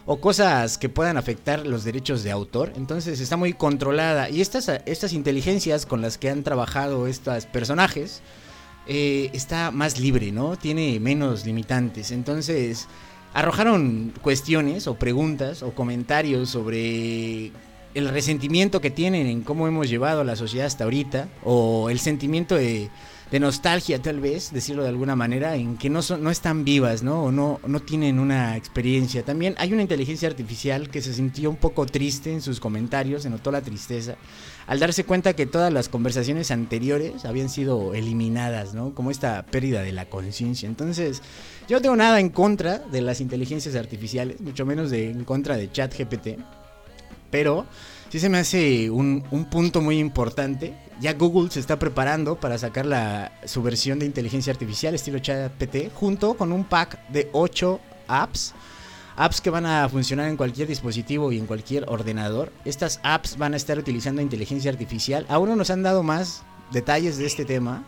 o 0.06 0.20
cosas 0.20 0.78
que 0.78 0.88
puedan 0.88 1.16
afectar 1.16 1.66
los 1.66 1.84
derechos 1.84 2.22
de 2.22 2.30
autor. 2.30 2.72
Entonces 2.76 3.20
está 3.20 3.36
muy 3.36 3.52
controlada. 3.52 4.30
Y 4.30 4.40
estas, 4.40 4.68
estas 4.86 5.12
inteligencias 5.12 5.86
con 5.86 6.02
las 6.02 6.18
que 6.18 6.30
han 6.30 6.42
trabajado 6.42 7.06
estos 7.06 7.46
personajes 7.46 8.22
eh, 8.86 9.30
está 9.32 9.70
más 9.70 10.00
libre, 10.00 10.32
¿no? 10.32 10.56
Tiene 10.56 10.98
menos 10.98 11.46
limitantes. 11.46 12.10
Entonces 12.10 12.88
arrojaron 13.34 14.12
cuestiones 14.22 14.86
o 14.86 14.96
preguntas 14.96 15.62
o 15.62 15.74
comentarios 15.74 16.50
sobre 16.50 17.52
el 17.94 18.08
resentimiento 18.08 18.80
que 18.80 18.90
tienen 18.90 19.26
en 19.26 19.42
cómo 19.42 19.68
hemos 19.68 19.88
llevado 19.88 20.22
a 20.22 20.24
la 20.24 20.36
sociedad 20.36 20.66
hasta 20.66 20.84
ahorita 20.84 21.28
o 21.44 21.90
el 21.90 21.98
sentimiento 21.98 22.54
de 22.56 22.90
de 23.32 23.40
nostalgia 23.40 24.00
tal 24.00 24.20
vez, 24.20 24.52
decirlo 24.52 24.82
de 24.82 24.90
alguna 24.90 25.16
manera, 25.16 25.56
en 25.56 25.78
que 25.78 25.88
no, 25.88 26.02
son, 26.02 26.22
no 26.22 26.30
están 26.30 26.64
vivas, 26.64 27.02
¿no? 27.02 27.24
O 27.24 27.32
no, 27.32 27.60
no 27.66 27.80
tienen 27.80 28.18
una 28.18 28.58
experiencia. 28.58 29.22
También 29.22 29.54
hay 29.56 29.72
una 29.72 29.80
inteligencia 29.80 30.28
artificial 30.28 30.90
que 30.90 31.00
se 31.00 31.14
sintió 31.14 31.48
un 31.48 31.56
poco 31.56 31.86
triste 31.86 32.30
en 32.30 32.42
sus 32.42 32.60
comentarios, 32.60 33.22
se 33.22 33.30
notó 33.30 33.50
la 33.50 33.62
tristeza, 33.62 34.16
al 34.66 34.80
darse 34.80 35.04
cuenta 35.04 35.32
que 35.32 35.46
todas 35.46 35.72
las 35.72 35.88
conversaciones 35.88 36.50
anteriores 36.50 37.24
habían 37.24 37.48
sido 37.48 37.94
eliminadas, 37.94 38.74
¿no? 38.74 38.94
Como 38.94 39.10
esta 39.10 39.46
pérdida 39.46 39.80
de 39.80 39.92
la 39.92 40.10
conciencia. 40.10 40.68
Entonces, 40.68 41.22
yo 41.68 41.78
no 41.78 41.80
tengo 41.80 41.96
nada 41.96 42.20
en 42.20 42.28
contra 42.28 42.80
de 42.80 43.00
las 43.00 43.22
inteligencias 43.22 43.76
artificiales, 43.76 44.42
mucho 44.42 44.66
menos 44.66 44.90
de, 44.90 45.08
en 45.08 45.24
contra 45.24 45.56
de 45.56 45.72
ChatGPT, 45.72 46.38
pero 47.30 47.66
sí 48.12 48.20
se 48.20 48.28
me 48.28 48.38
hace 48.38 48.90
un, 48.90 49.24
un 49.32 49.46
punto 49.46 49.80
muy 49.80 49.98
importante 49.98 50.74
ya 51.02 51.14
Google 51.14 51.50
se 51.50 51.58
está 51.58 51.80
preparando 51.80 52.36
para 52.36 52.56
sacar 52.58 52.86
la, 52.86 53.32
su 53.44 53.60
versión 53.60 53.98
de 53.98 54.06
inteligencia 54.06 54.52
artificial 54.52 54.94
estilo 54.94 55.18
ChatGPT 55.18 55.92
junto 55.92 56.34
con 56.34 56.52
un 56.52 56.62
pack 56.62 57.08
de 57.08 57.28
8 57.32 57.80
apps. 58.06 58.54
Apps 59.16 59.40
que 59.40 59.50
van 59.50 59.66
a 59.66 59.88
funcionar 59.88 60.28
en 60.28 60.36
cualquier 60.36 60.68
dispositivo 60.68 61.32
y 61.32 61.38
en 61.38 61.46
cualquier 61.46 61.86
ordenador. 61.88 62.52
Estas 62.64 63.00
apps 63.02 63.36
van 63.36 63.54
a 63.54 63.56
estar 63.56 63.76
utilizando 63.78 64.22
inteligencia 64.22 64.70
artificial. 64.70 65.26
Aún 65.28 65.48
no 65.48 65.56
nos 65.56 65.70
han 65.70 65.82
dado 65.82 66.04
más 66.04 66.44
detalles 66.70 67.18
de 67.18 67.26
este 67.26 67.44
tema 67.44 67.84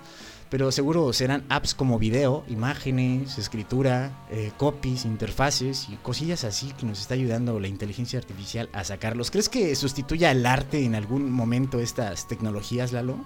pero 0.50 0.70
seguro 0.72 1.12
serán 1.12 1.44
apps 1.48 1.74
como 1.74 1.98
video, 1.98 2.44
imágenes, 2.48 3.38
escritura, 3.38 4.26
eh, 4.30 4.52
copies, 4.56 5.04
interfaces 5.04 5.88
y 5.90 5.96
cosillas 5.96 6.44
así 6.44 6.72
que 6.78 6.86
nos 6.86 7.00
está 7.00 7.14
ayudando 7.14 7.58
la 7.60 7.68
inteligencia 7.68 8.18
artificial 8.18 8.68
a 8.72 8.84
sacarlos. 8.84 9.30
¿Crees 9.30 9.48
que 9.48 9.74
sustituya 9.74 10.30
el 10.30 10.46
arte 10.46 10.84
en 10.84 10.94
algún 10.94 11.30
momento 11.30 11.80
estas 11.80 12.28
tecnologías, 12.28 12.92
Lalo? 12.92 13.16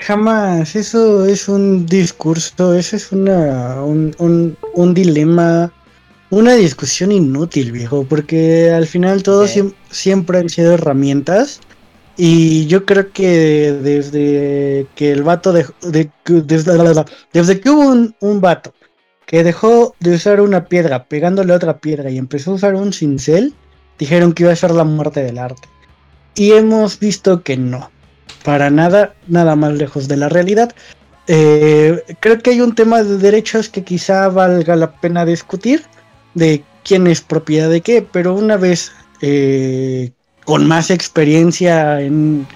Jamás, 0.00 0.76
eso 0.76 1.26
es 1.26 1.48
un 1.48 1.86
discurso, 1.86 2.74
eso 2.74 2.96
es 2.96 3.10
una, 3.10 3.82
un, 3.82 4.14
un, 4.74 4.94
dilema, 4.94 5.72
una 6.30 6.54
discusión 6.54 7.10
inútil, 7.10 7.72
viejo, 7.72 8.04
porque 8.04 8.70
al 8.70 8.86
final 8.86 9.22
todos 9.22 9.58
siempre 9.90 10.38
han 10.38 10.48
sido 10.48 10.74
herramientas 10.74 11.60
y 12.20 12.66
yo 12.66 12.84
creo 12.84 13.12
que 13.12 13.72
desde 13.72 14.88
que 14.96 15.12
el 15.12 15.22
vato 15.22 15.52
dejó, 15.52 15.72
de, 15.82 16.10
desde, 17.32 17.60
que 17.60 17.70
hubo 17.70 17.92
un, 17.92 18.16
un, 18.18 18.40
vato 18.40 18.74
que 19.24 19.44
dejó 19.44 19.94
de 20.00 20.14
usar 20.14 20.40
una 20.40 20.64
piedra 20.64 21.04
pegándole 21.04 21.52
otra 21.52 21.78
piedra 21.78 22.10
y 22.10 22.18
empezó 22.18 22.50
a 22.50 22.54
usar 22.54 22.74
un 22.74 22.92
cincel, 22.92 23.54
dijeron 24.00 24.32
que 24.32 24.42
iba 24.42 24.52
a 24.52 24.56
ser 24.56 24.72
la 24.72 24.82
muerte 24.82 25.22
del 25.22 25.38
arte. 25.38 25.68
Y 26.34 26.52
hemos 26.52 26.98
visto 26.98 27.44
que 27.44 27.56
no, 27.56 27.90
para 28.44 28.68
nada, 28.68 29.14
nada 29.28 29.54
más 29.54 29.74
lejos 29.74 30.08
de 30.08 30.16
la 30.16 30.28
realidad. 30.28 30.74
Eh, 31.28 32.02
creo 32.18 32.40
que 32.40 32.50
hay 32.50 32.60
un 32.60 32.74
tema 32.74 33.04
de 33.04 33.18
derechos 33.18 33.68
que 33.68 33.84
quizá 33.84 34.28
valga 34.28 34.74
la 34.74 34.90
pena 34.92 35.24
discutir, 35.24 35.84
de 36.34 36.64
quién 36.82 37.06
es 37.06 37.20
propiedad 37.20 37.70
de 37.70 37.80
qué, 37.80 38.02
pero 38.10 38.34
una 38.34 38.56
vez 38.56 38.90
eh, 39.20 40.10
con 40.48 40.66
más 40.66 40.90
experiencia 40.90 42.00
en, 42.00 42.46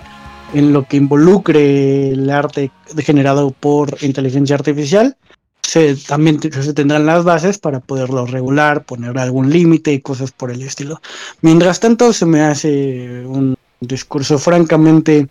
lo 0.54 0.88
que 0.88 0.96
involucre 0.96 2.08
el 2.08 2.30
arte 2.30 2.70
generado 2.96 3.50
por 3.50 3.98
inteligencia 4.00 4.56
artificial, 4.56 5.14
se, 5.62 5.96
también 5.96 6.40
se 6.40 6.72
tendrán 6.72 7.04
las 7.04 7.22
bases 7.22 7.58
para 7.58 7.80
poderlo 7.80 8.24
regular, 8.24 8.86
poner 8.86 9.18
algún 9.18 9.50
límite 9.50 9.92
y 9.92 10.00
cosas 10.00 10.32
por 10.32 10.50
el 10.50 10.62
estilo. 10.62 11.02
Mientras 11.42 11.80
tanto, 11.80 12.14
se 12.14 12.24
me 12.24 12.40
hace 12.40 13.26
un 13.26 13.56
discurso 13.80 14.38
francamente 14.38 15.28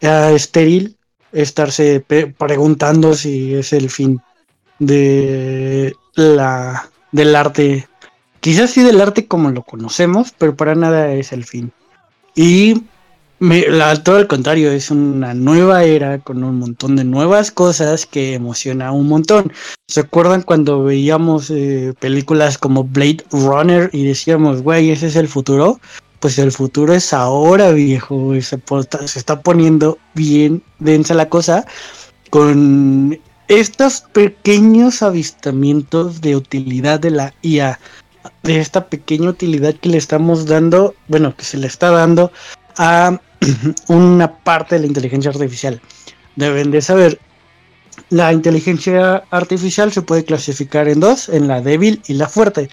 uh, 0.00 0.34
estéril 0.34 0.96
estarse 1.30 2.02
preguntando 2.38 3.12
si 3.12 3.54
es 3.54 3.74
el 3.74 3.90
fin 3.90 4.18
de 4.78 5.94
la 6.14 6.88
del 7.10 7.36
arte 7.36 7.86
quizás 8.40 8.70
sí 8.70 8.82
del 8.82 9.00
arte 9.00 9.26
como 9.26 9.50
lo 9.50 9.62
conocemos 9.62 10.32
pero 10.36 10.56
para 10.56 10.74
nada 10.74 11.12
es 11.12 11.32
el 11.32 11.44
fin 11.44 11.72
y 12.34 12.82
me, 13.42 13.64
todo 14.04 14.16
al 14.16 14.28
contrario, 14.28 14.70
es 14.70 14.92
una 14.92 15.34
nueva 15.34 15.82
era 15.82 16.20
con 16.20 16.44
un 16.44 16.60
montón 16.60 16.94
de 16.94 17.02
nuevas 17.02 17.50
cosas 17.50 18.06
que 18.06 18.34
emociona 18.34 18.92
un 18.92 19.08
montón. 19.08 19.52
¿Se 19.88 20.00
acuerdan 20.00 20.42
cuando 20.42 20.84
veíamos 20.84 21.50
eh, 21.50 21.92
películas 21.98 22.56
como 22.56 22.84
Blade 22.84 23.24
Runner 23.32 23.90
y 23.92 24.04
decíamos, 24.04 24.62
güey, 24.62 24.90
ese 24.90 25.08
es 25.08 25.16
el 25.16 25.26
futuro? 25.26 25.80
Pues 26.20 26.38
el 26.38 26.52
futuro 26.52 26.94
es 26.94 27.12
ahora, 27.12 27.72
viejo. 27.72 28.32
Se, 28.40 28.62
se 29.06 29.18
está 29.18 29.40
poniendo 29.40 29.98
bien 30.14 30.62
densa 30.78 31.14
la 31.14 31.28
cosa 31.28 31.66
con 32.30 33.18
estos 33.48 34.02
pequeños 34.12 35.02
avistamientos 35.02 36.20
de 36.20 36.36
utilidad 36.36 37.00
de 37.00 37.10
la 37.10 37.34
IA 37.42 37.80
de 38.42 38.60
esta 38.60 38.86
pequeña 38.86 39.30
utilidad 39.30 39.74
que 39.74 39.88
le 39.88 39.98
estamos 39.98 40.46
dando, 40.46 40.94
bueno, 41.08 41.36
que 41.36 41.44
se 41.44 41.58
le 41.58 41.66
está 41.66 41.90
dando 41.90 42.32
a 42.76 43.18
una 43.88 44.38
parte 44.38 44.76
de 44.76 44.82
la 44.82 44.86
inteligencia 44.86 45.30
artificial. 45.30 45.80
Deben 46.36 46.70
de 46.70 46.80
saber, 46.80 47.20
la 48.10 48.32
inteligencia 48.32 49.24
artificial 49.30 49.92
se 49.92 50.02
puede 50.02 50.24
clasificar 50.24 50.88
en 50.88 51.00
dos, 51.00 51.28
en 51.28 51.48
la 51.48 51.60
débil 51.60 52.02
y 52.06 52.14
la 52.14 52.28
fuerte. 52.28 52.70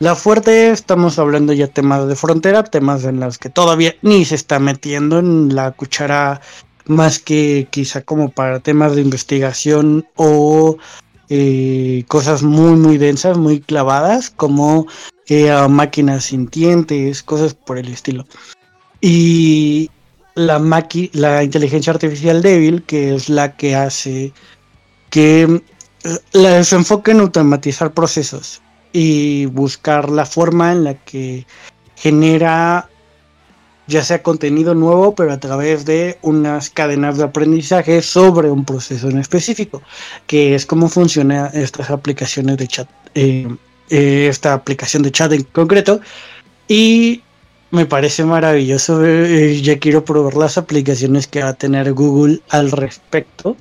La 0.00 0.14
fuerte 0.14 0.70
estamos 0.70 1.18
hablando 1.18 1.52
ya 1.52 1.66
temas 1.66 2.06
de 2.06 2.14
frontera, 2.14 2.62
temas 2.62 3.04
en 3.04 3.18
los 3.18 3.38
que 3.38 3.50
todavía 3.50 3.96
ni 4.02 4.24
se 4.24 4.36
está 4.36 4.60
metiendo 4.60 5.18
en 5.18 5.54
la 5.54 5.72
cuchara 5.72 6.40
más 6.86 7.18
que 7.18 7.66
quizá 7.70 8.02
como 8.02 8.30
para 8.30 8.60
temas 8.60 8.94
de 8.94 9.02
investigación 9.02 10.06
o 10.16 10.78
eh, 11.28 12.04
cosas 12.08 12.42
muy, 12.42 12.72
muy 12.72 12.98
densas, 12.98 13.36
muy 13.36 13.60
clavadas, 13.60 14.30
como 14.30 14.86
eh, 15.28 15.50
máquinas 15.68 16.24
sintientes, 16.24 17.22
cosas 17.22 17.54
por 17.54 17.78
el 17.78 17.88
estilo. 17.88 18.26
Y 19.00 19.90
la, 20.34 20.58
la 21.12 21.44
inteligencia 21.44 21.92
artificial 21.92 22.42
débil, 22.42 22.82
que 22.84 23.14
es 23.14 23.28
la 23.28 23.56
que 23.56 23.74
hace 23.74 24.32
que 25.10 25.62
eh, 26.04 26.64
se 26.64 26.76
enfoque 26.76 27.10
en 27.10 27.20
automatizar 27.20 27.92
procesos 27.92 28.62
y 28.92 29.46
buscar 29.46 30.10
la 30.10 30.24
forma 30.24 30.72
en 30.72 30.84
la 30.84 30.94
que 30.94 31.46
genera 31.96 32.88
ya 33.88 34.04
sea 34.04 34.22
contenido 34.22 34.74
nuevo, 34.74 35.14
pero 35.14 35.32
a 35.32 35.40
través 35.40 35.84
de 35.86 36.18
unas 36.22 36.70
cadenas 36.70 37.16
de 37.16 37.24
aprendizaje 37.24 38.02
sobre 38.02 38.50
un 38.50 38.64
proceso 38.64 39.08
en 39.08 39.18
específico, 39.18 39.82
que 40.26 40.54
es 40.54 40.66
cómo 40.66 40.88
funcionan 40.88 41.50
estas 41.54 41.90
aplicaciones 41.90 42.58
de 42.58 42.68
chat, 42.68 42.88
eh, 43.14 43.48
eh, 43.88 44.28
esta 44.28 44.52
aplicación 44.52 45.02
de 45.02 45.10
chat 45.10 45.32
en 45.32 45.42
concreto. 45.44 46.00
Y 46.68 47.22
me 47.70 47.86
parece 47.86 48.24
maravilloso, 48.24 49.04
eh, 49.04 49.60
ya 49.62 49.78
quiero 49.78 50.04
probar 50.04 50.34
las 50.34 50.58
aplicaciones 50.58 51.26
que 51.26 51.42
va 51.42 51.50
a 51.50 51.54
tener 51.54 51.92
Google 51.94 52.40
al 52.50 52.70
respecto. 52.70 53.56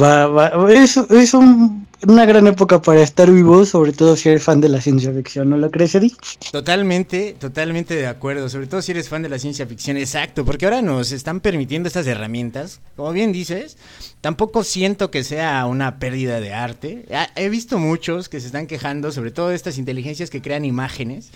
Va, 0.00 0.26
va, 0.28 0.72
es, 0.72 0.96
es 0.96 1.34
un, 1.34 1.86
una 2.06 2.24
gran 2.24 2.46
época 2.46 2.80
para 2.80 3.02
estar 3.02 3.30
vivo, 3.30 3.64
sobre 3.66 3.92
todo 3.92 4.16
si 4.16 4.28
eres 4.28 4.42
fan 4.44 4.60
de 4.60 4.68
la 4.68 4.80
ciencia 4.80 5.12
ficción, 5.12 5.50
¿no 5.50 5.56
lo 5.56 5.70
crees, 5.70 5.94
Eddie? 5.94 6.12
Totalmente, 6.50 7.34
totalmente 7.38 7.94
de 7.94 8.06
acuerdo, 8.06 8.48
sobre 8.48 8.66
todo 8.68 8.80
si 8.80 8.92
eres 8.92 9.08
fan 9.08 9.22
de 9.22 9.28
la 9.28 9.38
ciencia 9.38 9.66
ficción, 9.66 9.96
exacto, 9.96 10.44
porque 10.44 10.66
ahora 10.66 10.82
nos 10.82 11.12
están 11.12 11.40
permitiendo 11.40 11.88
estas 11.88 12.06
herramientas, 12.06 12.80
como 12.96 13.12
bien 13.12 13.32
dices, 13.32 13.76
tampoco 14.20 14.64
siento 14.64 15.10
que 15.10 15.24
sea 15.24 15.66
una 15.66 15.98
pérdida 15.98 16.40
de 16.40 16.52
arte. 16.54 17.06
He 17.34 17.48
visto 17.48 17.78
muchos 17.78 18.28
que 18.28 18.40
se 18.40 18.46
están 18.46 18.66
quejando, 18.68 19.12
sobre 19.12 19.30
todo 19.32 19.48
de 19.48 19.56
estas 19.56 19.78
inteligencias 19.78 20.30
que 20.30 20.42
crean 20.42 20.64
imágenes, 20.64 21.32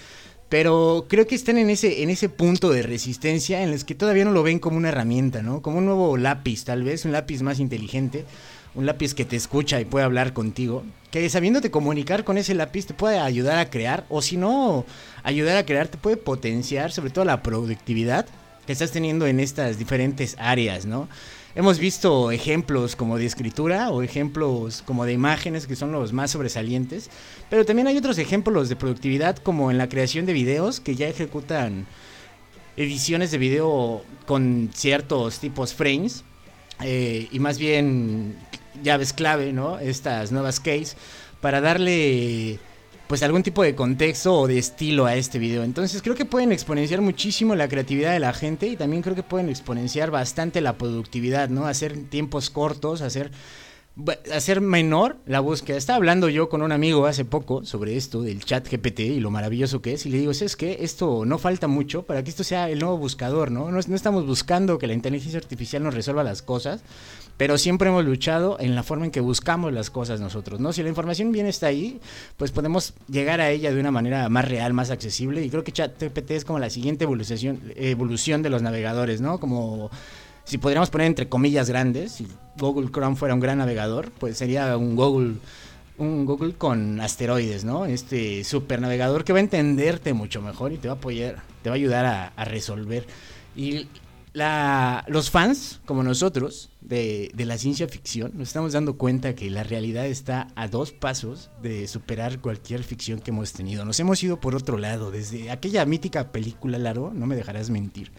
Pero 0.48 1.06
creo 1.08 1.26
que 1.26 1.34
están 1.34 1.58
en 1.58 1.70
ese, 1.70 2.02
en 2.04 2.10
ese 2.10 2.28
punto 2.28 2.70
de 2.70 2.82
resistencia 2.82 3.62
en 3.62 3.72
los 3.72 3.84
que 3.84 3.96
todavía 3.96 4.24
no 4.24 4.30
lo 4.30 4.44
ven 4.44 4.60
como 4.60 4.76
una 4.76 4.90
herramienta, 4.90 5.42
¿no? 5.42 5.60
Como 5.60 5.78
un 5.78 5.86
nuevo 5.86 6.16
lápiz, 6.16 6.64
tal 6.64 6.84
vez, 6.84 7.04
un 7.04 7.10
lápiz 7.12 7.42
más 7.42 7.58
inteligente, 7.58 8.24
un 8.76 8.86
lápiz 8.86 9.14
que 9.14 9.24
te 9.24 9.36
escucha 9.36 9.80
y 9.80 9.84
puede 9.86 10.04
hablar 10.04 10.32
contigo, 10.32 10.84
que 11.10 11.28
sabiéndote 11.28 11.70
comunicar 11.70 12.24
con 12.24 12.38
ese 12.38 12.54
lápiz 12.54 12.86
te 12.86 12.94
puede 12.94 13.18
ayudar 13.18 13.58
a 13.58 13.70
crear, 13.70 14.04
o 14.08 14.22
si 14.22 14.36
no, 14.36 14.84
ayudar 15.22 15.56
a 15.56 15.66
crear 15.66 15.88
te 15.88 15.98
puede 15.98 16.18
potenciar 16.18 16.92
sobre 16.92 17.10
todo 17.10 17.24
la 17.24 17.42
productividad 17.42 18.26
que 18.66 18.72
estás 18.72 18.90
teniendo 18.90 19.26
en 19.26 19.40
estas 19.40 19.78
diferentes 19.78 20.36
áreas, 20.38 20.86
¿no? 20.86 21.08
Hemos 21.54 21.78
visto 21.78 22.30
ejemplos 22.32 22.96
como 22.96 23.16
de 23.16 23.24
escritura 23.24 23.90
o 23.90 24.02
ejemplos 24.02 24.82
como 24.84 25.06
de 25.06 25.14
imágenes 25.14 25.66
que 25.66 25.74
son 25.74 25.90
los 25.90 26.12
más 26.12 26.32
sobresalientes, 26.32 27.08
pero 27.48 27.64
también 27.64 27.86
hay 27.86 27.96
otros 27.96 28.18
ejemplos 28.18 28.68
de 28.68 28.76
productividad 28.76 29.38
como 29.38 29.70
en 29.70 29.78
la 29.78 29.88
creación 29.88 30.26
de 30.26 30.34
videos 30.34 30.80
que 30.80 30.96
ya 30.96 31.08
ejecutan 31.08 31.86
ediciones 32.76 33.30
de 33.30 33.38
video 33.38 34.04
con 34.26 34.68
ciertos 34.74 35.38
tipos 35.38 35.72
frames 35.72 36.24
eh, 36.82 37.28
y 37.32 37.38
más 37.38 37.58
bien 37.58 38.36
llaves 38.82 39.12
clave, 39.12 39.52
¿no? 39.52 39.78
Estas 39.78 40.32
nuevas 40.32 40.60
keys 40.60 40.96
para 41.40 41.60
darle 41.60 42.58
pues 43.06 43.22
algún 43.22 43.42
tipo 43.42 43.62
de 43.62 43.74
contexto 43.74 44.34
o 44.34 44.48
de 44.48 44.58
estilo 44.58 45.06
a 45.06 45.14
este 45.14 45.38
video. 45.38 45.62
Entonces 45.62 46.02
creo 46.02 46.16
que 46.16 46.24
pueden 46.24 46.52
exponenciar 46.52 47.00
muchísimo 47.00 47.54
la 47.54 47.68
creatividad 47.68 48.12
de 48.12 48.18
la 48.18 48.32
gente 48.32 48.66
y 48.66 48.76
también 48.76 49.02
creo 49.02 49.14
que 49.14 49.22
pueden 49.22 49.48
exponenciar 49.48 50.10
bastante 50.10 50.60
la 50.60 50.76
productividad, 50.76 51.48
¿no? 51.48 51.66
Hacer 51.66 51.96
tiempos 52.08 52.50
cortos, 52.50 53.02
hacer 53.02 53.30
hacer 54.30 54.60
menor 54.60 55.16
la 55.26 55.40
búsqueda. 55.40 55.78
Estaba 55.78 55.96
hablando 55.96 56.28
yo 56.28 56.48
con 56.50 56.60
un 56.60 56.70
amigo 56.70 57.06
hace 57.06 57.24
poco 57.24 57.64
sobre 57.64 57.96
esto 57.96 58.20
del 58.20 58.44
chat 58.44 58.68
GPT 58.68 59.00
y 59.00 59.20
lo 59.20 59.30
maravilloso 59.30 59.80
que 59.80 59.94
es 59.94 60.04
y 60.04 60.10
le 60.10 60.18
digo, 60.18 60.32
es 60.32 60.56
que 60.56 60.78
esto 60.80 61.24
no 61.24 61.38
falta 61.38 61.66
mucho 61.66 62.02
para 62.02 62.22
que 62.22 62.30
esto 62.30 62.44
sea 62.44 62.68
el 62.68 62.78
nuevo 62.78 62.98
buscador, 62.98 63.50
¿no? 63.50 63.70
No, 63.70 63.78
estamos 63.78 64.26
buscando 64.26 64.78
que 64.78 64.86
la 64.86 64.92
inteligencia 64.92 65.38
artificial 65.38 65.82
nos 65.82 65.94
resuelva 65.94 66.22
las 66.24 66.42
cosas, 66.42 66.82
pero 67.38 67.56
siempre 67.56 67.88
hemos 67.88 68.04
luchado 68.04 68.58
en 68.60 68.74
la 68.74 68.82
forma 68.82 69.06
en 69.06 69.10
que 69.10 69.20
buscamos 69.20 69.72
las 69.72 69.88
cosas 69.88 70.20
nosotros, 70.20 70.60
¿no? 70.60 70.74
Si 70.74 70.82
la 70.82 70.90
información 70.90 71.32
bien 71.32 71.46
está 71.46 71.68
ahí, 71.68 71.98
pues 72.36 72.50
podemos 72.50 72.92
llegar 73.08 73.40
a 73.40 73.50
ella 73.50 73.72
de 73.72 73.80
una 73.80 73.90
manera 73.90 74.28
más 74.28 74.46
real, 74.46 74.74
más 74.74 74.90
accesible, 74.90 75.42
y 75.42 75.48
creo 75.48 75.64
que 75.64 75.72
ChatGPT 75.72 76.32
es 76.32 76.44
como 76.44 76.58
la 76.58 76.68
siguiente 76.68 77.04
evolución, 77.04 77.60
evolución 77.76 78.42
de 78.42 78.50
los 78.50 78.60
navegadores, 78.60 79.22
¿no? 79.22 79.40
Como 79.40 79.90
si 80.46 80.58
podríamos 80.58 80.90
poner 80.90 81.08
entre 81.08 81.28
comillas 81.28 81.68
grandes, 81.68 82.12
si 82.12 82.26
Google 82.56 82.90
Chrome 82.90 83.16
fuera 83.16 83.34
un 83.34 83.40
gran 83.40 83.58
navegador, 83.58 84.10
pues 84.12 84.38
sería 84.38 84.76
un 84.76 84.96
Google 84.96 85.34
un 85.98 86.24
Google 86.24 86.54
con 86.54 87.00
asteroides, 87.00 87.64
¿no? 87.64 87.86
Este 87.86 88.44
super 88.44 88.80
navegador 88.80 89.24
que 89.24 89.32
va 89.32 89.38
a 89.38 89.42
entenderte 89.42 90.12
mucho 90.12 90.42
mejor 90.42 90.72
y 90.72 90.78
te 90.78 90.88
va 90.88 90.94
a 90.94 90.96
apoyar, 90.98 91.42
te 91.62 91.70
va 91.70 91.74
a 91.74 91.76
ayudar 91.76 92.06
a, 92.06 92.28
a 92.28 92.44
resolver. 92.44 93.06
Y 93.56 93.88
la, 94.34 95.04
los 95.08 95.30
fans, 95.30 95.80
como 95.86 96.02
nosotros, 96.02 96.68
de, 96.82 97.30
de, 97.34 97.46
la 97.46 97.56
ciencia 97.56 97.88
ficción, 97.88 98.32
nos 98.34 98.48
estamos 98.48 98.74
dando 98.74 98.98
cuenta 98.98 99.34
que 99.34 99.50
la 99.50 99.62
realidad 99.62 100.06
está 100.06 100.48
a 100.54 100.68
dos 100.68 100.92
pasos 100.92 101.50
de 101.62 101.88
superar 101.88 102.40
cualquier 102.40 102.84
ficción 102.84 103.18
que 103.18 103.30
hemos 103.30 103.54
tenido. 103.54 103.86
Nos 103.86 103.98
hemos 103.98 104.22
ido 104.22 104.38
por 104.38 104.54
otro 104.54 104.76
lado, 104.76 105.10
desde 105.10 105.50
aquella 105.50 105.86
mítica 105.86 106.32
película, 106.32 106.78
Laro, 106.78 107.12
no 107.14 107.26
me 107.26 107.34
dejarás 107.34 107.70
mentir, 107.70 108.12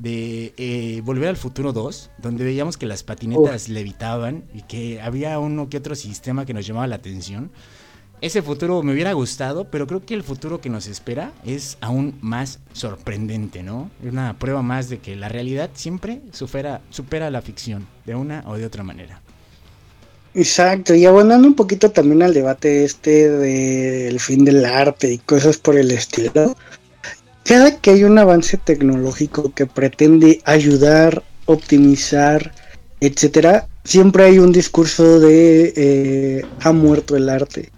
de 0.00 0.54
eh, 0.56 1.02
Volver 1.04 1.28
al 1.28 1.36
Futuro 1.36 1.72
2, 1.72 2.10
donde 2.18 2.44
veíamos 2.44 2.76
que 2.76 2.86
las 2.86 3.02
patinetas 3.02 3.68
oh. 3.68 3.72
levitaban 3.72 4.44
y 4.54 4.62
que 4.62 5.00
había 5.00 5.38
uno 5.38 5.68
que 5.68 5.76
otro 5.76 5.94
sistema 5.94 6.46
que 6.46 6.54
nos 6.54 6.66
llamaba 6.66 6.86
la 6.86 6.96
atención 6.96 7.50
ese 8.20 8.42
futuro 8.42 8.82
me 8.82 8.92
hubiera 8.92 9.14
gustado, 9.14 9.64
pero 9.70 9.86
creo 9.86 10.04
que 10.04 10.12
el 10.12 10.22
futuro 10.22 10.60
que 10.60 10.68
nos 10.68 10.86
espera 10.86 11.32
es 11.46 11.78
aún 11.80 12.18
más 12.20 12.58
sorprendente, 12.74 13.62
¿no? 13.62 13.90
Es 14.04 14.12
una 14.12 14.38
prueba 14.38 14.60
más 14.62 14.90
de 14.90 14.98
que 14.98 15.16
la 15.16 15.30
realidad 15.30 15.70
siempre 15.72 16.20
supera, 16.30 16.82
supera 16.90 17.30
la 17.30 17.40
ficción, 17.40 17.86
de 18.04 18.14
una 18.14 18.44
o 18.46 18.56
de 18.58 18.66
otra 18.66 18.82
manera. 18.82 19.22
Exacto, 20.34 20.94
y 20.94 21.06
abonando 21.06 21.48
un 21.48 21.54
poquito 21.54 21.90
también 21.90 22.22
al 22.22 22.34
debate 22.34 22.84
este 22.84 23.30
del 23.30 24.20
fin 24.20 24.44
del 24.44 24.66
arte 24.66 25.12
y 25.12 25.18
cosas 25.18 25.56
por 25.56 25.76
el 25.76 25.90
estilo, 25.90 26.56
cada 27.50 27.80
que 27.80 27.90
hay 27.90 28.04
un 28.04 28.16
avance 28.16 28.58
tecnológico 28.58 29.52
que 29.52 29.66
pretende 29.66 30.40
ayudar, 30.44 31.24
optimizar, 31.46 32.52
etcétera, 33.00 33.66
siempre 33.82 34.22
hay 34.22 34.38
un 34.38 34.52
discurso 34.52 35.18
de 35.18 35.72
eh, 35.74 36.46
ha 36.60 36.70
muerto 36.70 37.16
el 37.16 37.28
arte. 37.28 37.72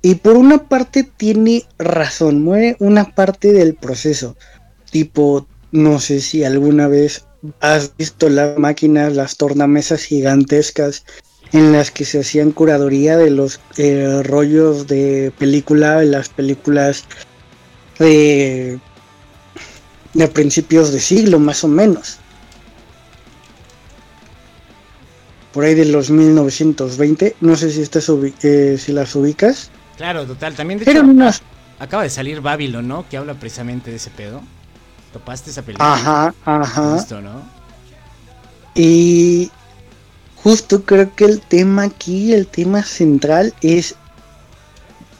Y 0.00 0.14
por 0.14 0.38
una 0.38 0.68
parte 0.68 1.02
tiene 1.04 1.64
razón, 1.76 2.42
muere 2.42 2.78
una 2.78 3.14
parte 3.14 3.52
del 3.52 3.74
proceso. 3.74 4.38
Tipo, 4.90 5.46
no 5.70 6.00
sé 6.00 6.22
si 6.22 6.42
alguna 6.42 6.88
vez 6.88 7.26
has 7.60 7.94
visto 7.98 8.30
las 8.30 8.56
máquinas, 8.56 9.12
las 9.12 9.36
tornamesas 9.36 10.02
gigantescas 10.02 11.04
en 11.52 11.72
las 11.72 11.90
que 11.90 12.06
se 12.06 12.20
hacían 12.20 12.52
curaduría 12.52 13.18
de 13.18 13.28
los 13.28 13.60
eh, 13.76 14.22
rollos 14.24 14.86
de 14.86 15.30
película, 15.38 15.98
de 15.98 16.06
las 16.06 16.30
películas 16.30 17.04
de, 17.98 18.80
de 20.14 20.28
principios 20.28 20.92
de 20.92 21.00
siglo, 21.00 21.38
más 21.38 21.64
o 21.64 21.68
menos. 21.68 22.18
Por 25.52 25.64
ahí 25.64 25.74
de 25.74 25.84
los 25.84 26.10
1920, 26.10 27.36
no 27.40 27.56
sé 27.56 27.70
si, 27.70 27.82
estás 27.82 28.10
eh, 28.42 28.76
si 28.78 28.92
las 28.92 29.14
ubicas. 29.14 29.70
Claro, 29.96 30.26
total. 30.26 30.54
También 30.54 30.80
de 30.80 30.90
hecho, 30.90 31.02
acaba 31.78 32.02
de 32.02 32.10
salir 32.10 32.40
Babylon, 32.40 32.88
¿no? 32.88 33.08
Que 33.08 33.16
habla 33.16 33.34
precisamente 33.34 33.90
de 33.90 33.96
ese 33.96 34.10
pedo. 34.10 34.42
¿Topaste 35.12 35.50
esa 35.50 35.62
película? 35.62 35.92
Ajá, 35.94 36.34
ajá. 36.44 36.96
Justo, 36.96 37.20
¿no? 37.20 37.42
Y 38.74 39.52
justo 40.34 40.84
creo 40.84 41.14
que 41.14 41.24
el 41.24 41.40
tema 41.40 41.84
aquí, 41.84 42.32
el 42.32 42.48
tema 42.48 42.82
central 42.82 43.54
es 43.60 43.94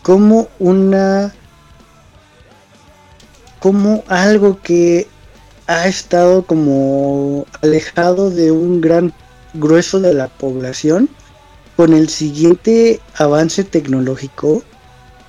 como 0.03 0.49
una... 0.59 1.33
como 3.65 4.05
algo 4.09 4.61
que 4.61 5.07
ha 5.69 5.89
estado 5.89 6.45
como 6.45 7.47
alejado 7.63 8.29
de 8.29 8.51
un 8.51 8.83
gran 8.83 9.15
grueso 9.55 10.01
de 10.01 10.13
la 10.13 10.29
población 10.29 11.09
con 11.75 11.95
el 11.95 12.11
siguiente 12.11 13.01
avance 13.15 13.65
tecnológico 13.65 14.63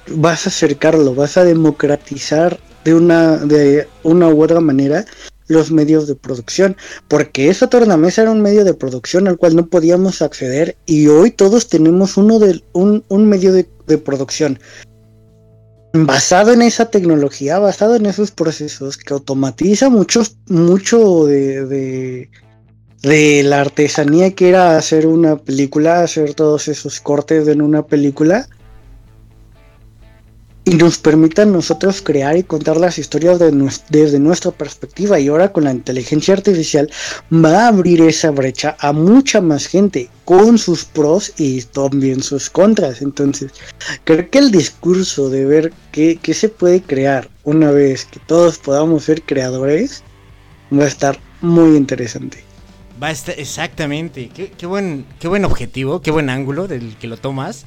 vas 0.09 0.45
a 0.45 0.49
acercarlo, 0.49 1.15
vas 1.15 1.37
a 1.37 1.45
democratizar 1.45 2.59
de 2.83 2.93
una, 2.93 3.37
de 3.37 3.87
una 4.03 4.27
u 4.27 4.43
otra 4.43 4.59
manera 4.59 5.05
los 5.47 5.71
medios 5.71 6.05
de 6.05 6.15
producción, 6.15 6.75
porque 7.07 7.47
esa 7.47 7.69
tornamesa 7.69 8.23
era 8.23 8.31
un 8.31 8.41
medio 8.41 8.65
de 8.65 8.73
producción 8.73 9.29
al 9.29 9.37
cual 9.37 9.55
no 9.55 9.67
podíamos 9.67 10.21
acceder 10.21 10.75
y 10.85 11.07
hoy 11.07 11.31
todos 11.31 11.69
tenemos 11.69 12.17
uno 12.17 12.39
de, 12.39 12.61
un, 12.73 13.05
un 13.07 13.29
medio 13.29 13.53
de, 13.53 13.65
de, 13.87 13.97
producción 13.97 14.59
basado 15.95 16.51
en 16.51 16.61
esa 16.61 16.89
tecnología, 16.89 17.59
basado 17.59 17.95
en 17.95 18.05
esos 18.05 18.31
procesos 18.31 18.97
que 18.97 19.13
automatiza 19.13 19.89
muchos, 19.89 20.37
mucho 20.47 21.25
de, 21.25 21.65
de, 21.65 22.29
de 23.01 23.43
la 23.43 23.61
artesanía 23.61 24.35
que 24.35 24.49
era 24.49 24.77
hacer 24.77 25.07
una 25.07 25.37
película, 25.37 26.01
hacer 26.01 26.33
todos 26.33 26.67
esos 26.67 26.99
cortes 26.99 27.47
en 27.47 27.61
una 27.61 27.85
película 27.85 28.47
y 30.67 30.71
nos 30.71 30.97
permitan 30.97 31.53
nosotros 31.53 32.01
crear 32.01 32.35
y 32.35 32.43
contar 32.43 32.77
las 32.77 32.97
historias 32.97 33.37
de 33.37 33.51
desde 33.89 34.19
nuestra 34.19 34.49
perspectiva 34.49 35.19
y 35.19 35.27
ahora 35.27 35.51
con 35.51 35.63
la 35.63 35.71
inteligencia 35.71 36.33
artificial 36.33 36.89
va 37.31 37.65
a 37.65 37.67
abrir 37.67 38.01
esa 38.01 38.31
brecha 38.31 38.75
a 38.79 38.91
mucha 38.91 39.41
más 39.41 39.67
gente 39.67 40.09
con 40.25 40.57
sus 40.57 40.83
pros 40.83 41.31
y 41.37 41.61
también 41.61 42.23
sus 42.23 42.49
contras 42.49 43.03
entonces 43.03 43.51
creo 44.03 44.27
que 44.29 44.39
el 44.39 44.49
discurso 44.49 45.29
de 45.29 45.45
ver 45.45 45.73
qué, 45.91 46.19
qué 46.21 46.33
se 46.33 46.49
puede 46.49 46.81
crear 46.81 47.29
una 47.43 47.69
vez 47.69 48.05
que 48.05 48.19
todos 48.25 48.57
podamos 48.57 49.03
ser 49.03 49.21
creadores 49.21 50.03
va 50.73 50.85
a 50.85 50.87
estar 50.87 51.19
muy 51.41 51.77
interesante 51.77 52.43
Va 53.01 53.07
a 53.07 53.11
estar, 53.11 53.37
exactamente. 53.37 54.29
Qué, 54.33 54.51
qué, 54.57 54.65
buen, 54.65 55.05
qué 55.19 55.27
buen 55.27 55.43
objetivo, 55.43 56.01
qué 56.01 56.11
buen 56.11 56.29
ángulo 56.29 56.69
del 56.69 56.95
que 56.95 57.07
lo 57.07 57.17
tomas. 57.17 57.65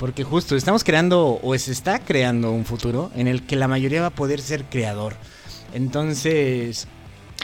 Porque 0.00 0.24
justo 0.24 0.56
estamos 0.56 0.82
creando, 0.82 1.38
o 1.42 1.58
se 1.58 1.72
está 1.72 1.98
creando 1.98 2.50
un 2.52 2.64
futuro 2.64 3.10
en 3.14 3.28
el 3.28 3.46
que 3.46 3.54
la 3.54 3.68
mayoría 3.68 4.00
va 4.00 4.06
a 4.06 4.14
poder 4.14 4.40
ser 4.40 4.64
creador. 4.64 5.14
Entonces, 5.74 6.88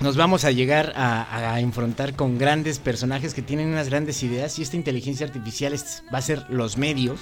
nos 0.01 0.16
vamos 0.16 0.47
a 0.47 0.51
llegar 0.53 0.95
a, 0.97 1.53
a 1.53 1.61
enfrentar 1.61 2.16
con 2.16 2.38
grandes 2.38 2.79
personajes 2.79 3.35
que 3.35 3.42
tienen 3.42 3.69
unas 3.69 3.90
grandes 3.90 4.23
ideas 4.23 4.59
y 4.59 4.62
esta 4.62 4.77
inteligencia 4.77 5.27
artificial 5.27 5.75
es, 5.75 6.03
va 6.12 6.16
a 6.16 6.23
ser 6.23 6.47
los 6.49 6.79
medios 6.79 7.21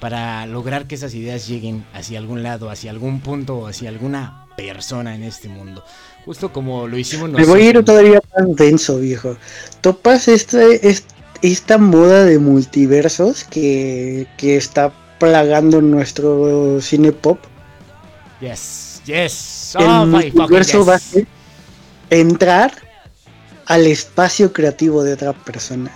para 0.00 0.44
lograr 0.46 0.88
que 0.88 0.96
esas 0.96 1.14
ideas 1.14 1.46
lleguen 1.46 1.86
hacia 1.94 2.18
algún 2.18 2.42
lado, 2.42 2.68
hacia 2.68 2.90
algún 2.90 3.20
punto 3.20 3.56
o 3.56 3.66
hacia 3.68 3.90
alguna 3.90 4.48
persona 4.56 5.14
en 5.14 5.22
este 5.22 5.48
mundo. 5.48 5.84
Justo 6.24 6.52
como 6.52 6.88
lo 6.88 6.98
hicimos 6.98 7.30
nosotros. 7.30 7.48
Me 7.48 7.54
voy 7.54 7.66
a 7.66 7.70
ir 7.70 7.84
todavía 7.84 8.20
más 8.36 8.56
denso, 8.56 8.98
viejo. 8.98 9.36
Topas 9.80 10.28
este, 10.28 10.88
este, 10.88 11.13
esta 11.52 11.76
moda 11.76 12.24
de 12.24 12.38
multiversos 12.38 13.44
que, 13.44 14.26
que 14.38 14.56
está 14.56 14.92
plagando 15.18 15.82
nuestro 15.82 16.80
cine 16.80 17.12
pop. 17.12 17.38
Yes. 18.40 19.02
Yes. 19.04 19.76
el 19.78 19.84
Oh, 19.84 20.06
fucking 20.10 20.34
multiverso 20.34 20.86
va 20.86 20.94
a 20.94 20.98
ser 20.98 21.26
entrar 22.08 22.72
al 23.66 23.86
espacio 23.86 24.54
creativo 24.54 25.02
de 25.02 25.12
otra 25.12 25.34
persona. 25.34 25.90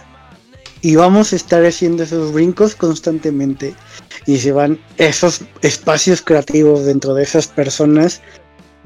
Y 0.83 0.97
vamos 0.97 1.33
a 1.33 1.37
estar 1.37 1.65
haciendo 1.65 2.03
esos 2.03 2.33
brincos 2.33 2.75
constantemente. 2.75 3.75
Y 4.27 4.39
se 4.39 4.53
van 4.53 4.79
esos 4.99 5.41
espacios 5.63 6.21
creativos 6.21 6.85
dentro 6.85 7.15
de 7.15 7.23
esas 7.23 7.47
personas. 7.47 8.21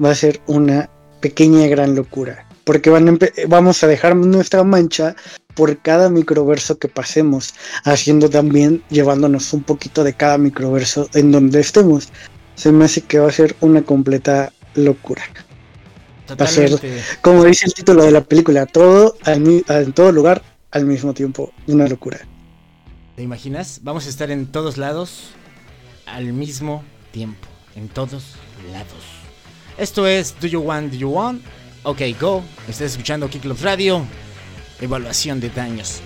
Va 0.03 0.11
a 0.11 0.15
ser 0.15 0.39
una 0.47 0.89
pequeña 1.19 1.67
gran 1.67 1.93
locura. 1.93 2.47
Porque 2.63 2.89
van 2.89 3.07
a 3.07 3.11
empe- 3.11 3.33
vamos 3.47 3.83
a 3.83 3.87
dejar 3.87 4.15
nuestra 4.15 4.63
mancha 4.63 5.15
por 5.55 5.77
cada 5.79 6.09
microverso 6.09 6.77
que 6.77 6.87
pasemos. 6.87 7.53
Haciendo 7.83 8.29
también, 8.29 8.83
llevándonos 8.89 9.51
un 9.53 9.63
poquito 9.63 10.03
de 10.03 10.13
cada 10.13 10.37
microverso 10.37 11.09
en 11.13 11.31
donde 11.31 11.59
estemos. 11.59 12.09
Se 12.55 12.71
me 12.71 12.85
hace 12.85 13.01
que 13.01 13.19
va 13.19 13.27
a 13.29 13.31
ser 13.31 13.55
una 13.61 13.81
completa 13.81 14.53
locura 14.75 15.23
va 16.39 16.45
a 16.45 16.47
ser- 16.47 16.69
Totalmente. 16.71 17.03
como 17.21 17.43
dice 17.43 17.65
el 17.65 17.73
título 17.73 18.03
de 18.03 18.11
la 18.11 18.21
película, 18.23 18.65
todo 18.65 19.17
al 19.23 19.63
en 19.67 19.93
todo 19.93 20.11
lugar 20.11 20.41
al 20.71 20.85
mismo 20.85 21.13
tiempo, 21.13 21.51
una 21.67 21.87
locura. 21.87 22.19
¿Te 23.15 23.21
imaginas? 23.21 23.81
Vamos 23.83 24.07
a 24.07 24.09
estar 24.09 24.31
en 24.31 24.47
todos 24.47 24.77
lados 24.77 25.31
al 26.05 26.33
mismo 26.33 26.83
tiempo. 27.11 27.47
En 27.75 27.87
todos 27.89 28.35
lados. 28.71 29.03
Esto 29.77 30.07
es 30.07 30.35
Do 30.39 30.47
You 30.47 30.61
Want, 30.61 30.91
Do 30.93 30.97
You 30.97 31.09
Want? 31.09 31.41
Ok, 31.85 32.01
go. 32.17 32.41
Estás 32.69 32.91
escuchando 32.91 33.29
Kick 33.29 33.43
Radio. 33.61 34.05
Evaluación 34.79 35.41
de 35.41 35.49
daños. 35.49 36.01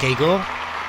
Go. 0.00 0.40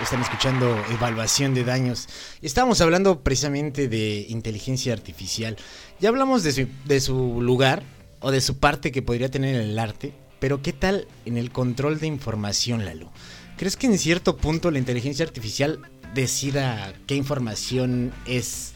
Están 0.03 0.21
escuchando 0.21 0.77
evaluación 0.91 1.55
de 1.55 1.63
daños. 1.63 2.07
Estábamos 2.43 2.79
hablando 2.79 3.21
precisamente 3.21 3.87
de 3.87 4.27
inteligencia 4.29 4.93
artificial. 4.93 5.57
Ya 5.99 6.09
hablamos 6.09 6.43
de 6.43 6.51
su, 6.51 6.67
de 6.85 7.01
su 7.01 7.41
lugar 7.41 7.81
o 8.19 8.29
de 8.29 8.39
su 8.39 8.59
parte 8.59 8.91
que 8.91 9.01
podría 9.01 9.31
tener 9.31 9.55
en 9.55 9.61
el 9.61 9.79
arte. 9.79 10.13
Pero 10.39 10.61
¿qué 10.61 10.73
tal 10.73 11.07
en 11.25 11.37
el 11.37 11.51
control 11.51 11.99
de 11.99 12.05
información, 12.05 12.85
Lalo? 12.85 13.11
¿Crees 13.57 13.77
que 13.77 13.87
en 13.87 13.97
cierto 13.97 14.37
punto 14.37 14.69
la 14.69 14.77
inteligencia 14.77 15.25
artificial 15.25 15.79
decida 16.13 16.93
qué 17.07 17.15
información 17.15 18.13
es 18.27 18.73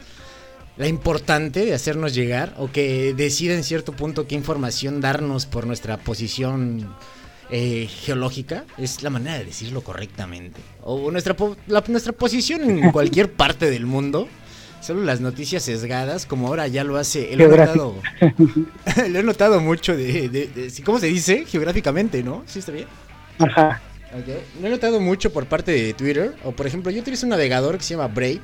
la 0.78 0.88
importante 0.88 1.64
de 1.64 1.76
hacernos 1.76 2.16
llegar? 2.16 2.56
¿O 2.58 2.72
que 2.72 3.14
decida 3.14 3.54
en 3.54 3.64
cierto 3.64 3.94
punto 3.94 4.28
qué 4.28 4.34
información 4.34 5.00
darnos 5.00 5.46
por 5.46 5.68
nuestra 5.68 5.98
posición 5.98 6.90
eh, 7.50 7.88
geológica, 7.90 8.66
es 8.78 9.04
la 9.04 9.10
manera 9.10 9.38
de 9.38 9.46
decirlo 9.46 9.82
correctamente. 9.82 10.60
O 10.82 11.12
nuestra, 11.12 11.36
po- 11.36 11.58
la- 11.68 11.84
nuestra 11.88 12.14
posición 12.14 12.62
en 12.70 12.92
cualquier 12.94 13.32
parte 13.32 13.70
del 13.70 13.86
mundo. 13.86 14.28
Solo 14.82 15.02
las 15.04 15.22
noticias 15.22 15.64
sesgadas, 15.64 16.26
como 16.26 16.48
ahora 16.50 16.68
ya 16.68 16.84
lo 16.84 16.98
hace. 16.98 17.36
Lo 17.38 17.46
he 17.46 17.58
notado, 17.58 17.96
lo 19.10 19.20
he 19.20 19.24
notado 19.24 19.62
mucho 19.62 19.96
de, 19.96 20.28
de- 20.28 20.48
de- 20.48 20.84
¿Cómo 20.84 21.00
se 21.00 21.08
dice? 21.08 21.46
Geográficamente, 21.46 22.22
¿no? 22.22 22.44
¿Sí 22.48 22.60
está 22.60 22.74
bien? 22.74 22.88
Ajá. 23.40 23.82
Ok. 24.14 24.28
Lo 24.62 24.68
he 24.68 24.70
notado 24.70 25.00
mucho 25.00 25.32
por 25.32 25.46
parte 25.46 25.72
de 25.72 25.94
Twitter. 25.94 26.36
O 26.44 26.52
por 26.52 26.68
ejemplo, 26.68 26.92
yo 26.92 27.00
utilizo 27.02 27.26
un 27.26 27.30
navegador 27.30 27.78
que 27.78 27.84
se 27.84 27.94
llama 27.96 28.08
Brave. 28.08 28.42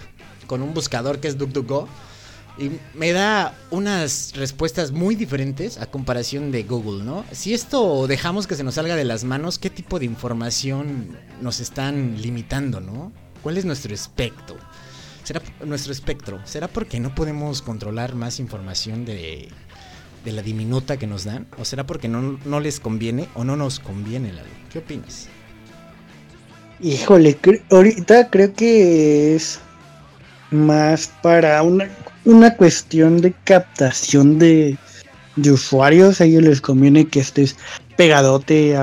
Con 0.48 0.62
un 0.62 0.74
buscador 0.74 1.20
que 1.20 1.28
es 1.28 1.38
DuckDuckGo. 1.38 1.88
Y 2.60 2.72
me 2.94 3.14
da 3.14 3.56
unas 3.72 4.34
respuestas 4.36 4.92
muy 4.92 5.16
diferentes 5.16 5.78
a 5.78 5.86
comparación 5.86 6.52
de 6.52 6.64
Google, 6.64 7.06
¿no? 7.06 7.24
Si 7.32 7.54
esto 7.54 8.06
dejamos 8.06 8.48
que 8.48 8.56
se 8.56 8.66
nos 8.66 8.76
salga 8.76 8.98
de 8.98 9.06
las 9.06 9.24
manos, 9.24 9.58
¿qué 9.60 9.70
tipo 9.70 9.98
de 9.98 10.06
información 10.06 11.18
nos 11.42 11.62
están 11.62 12.22
limitando, 12.22 12.82
no? 12.82 13.14
¿Cuál 13.42 13.58
es 13.58 13.64
nuestro 13.64 13.94
espectro? 13.94 14.58
¿Será 15.24 15.42
nuestro 15.66 15.94
espectro? 15.94 16.42
¿Será 16.46 16.68
porque 16.68 17.00
no 17.00 17.16
podemos 17.16 17.62
controlar 17.62 18.16
más 18.16 18.42
información 18.42 19.06
de, 19.06 19.48
de 20.26 20.32
la 20.34 20.42
diminuta 20.42 20.98
que 20.98 21.08
nos 21.08 21.24
dan? 21.24 21.48
¿O 21.58 21.64
será 21.64 21.86
porque 21.86 22.10
no, 22.10 22.40
no 22.44 22.60
les 22.60 22.82
conviene 22.82 23.30
o 23.36 23.46
no 23.46 23.56
nos 23.56 23.80
conviene, 23.80 24.34
Lalo? 24.34 24.50
¿Qué 24.70 24.80
opinas? 24.80 25.30
Híjole, 26.82 27.38
ahorita 27.72 28.30
creo 28.30 28.54
que 28.54 29.36
es 29.36 29.60
más 30.52 31.12
para 31.22 31.62
una, 31.62 31.90
una 32.30 32.56
cuestión 32.56 33.22
de 33.22 33.34
captación 33.44 34.40
de, 34.40 34.78
usuarios. 35.38 36.22
A 36.22 36.26
ellos 36.26 36.44
les 36.44 36.62
conviene 36.62 37.08
que 37.08 37.22
estés 37.22 37.56
pegadote 37.98 38.78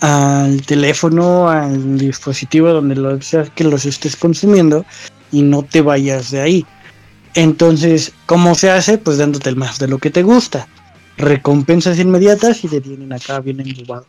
al 0.00 0.62
teléfono, 0.66 1.48
al 1.48 1.98
dispositivo 1.98 2.68
donde 2.68 2.96
lo 2.96 3.20
sea 3.22 3.44
que 3.44 3.64
los 3.64 3.84
estés 3.84 4.16
consumiendo 4.16 4.84
y 5.30 5.42
no 5.42 5.62
te 5.62 5.82
vayas 5.82 6.30
de 6.30 6.40
ahí. 6.40 6.66
Entonces, 7.34 8.12
¿cómo 8.26 8.54
se 8.54 8.70
hace? 8.70 8.98
Pues 8.98 9.18
dándote 9.18 9.48
el 9.50 9.56
más 9.56 9.78
de 9.78 9.86
lo 9.88 9.98
que 9.98 10.10
te 10.10 10.22
gusta. 10.22 10.66
Recompensas 11.16 11.98
inmediatas 11.98 12.64
y 12.64 12.68
te 12.68 12.80
tienen 12.80 13.12
acá 13.12 13.40
bien 13.40 13.60
embobado. 13.60 14.06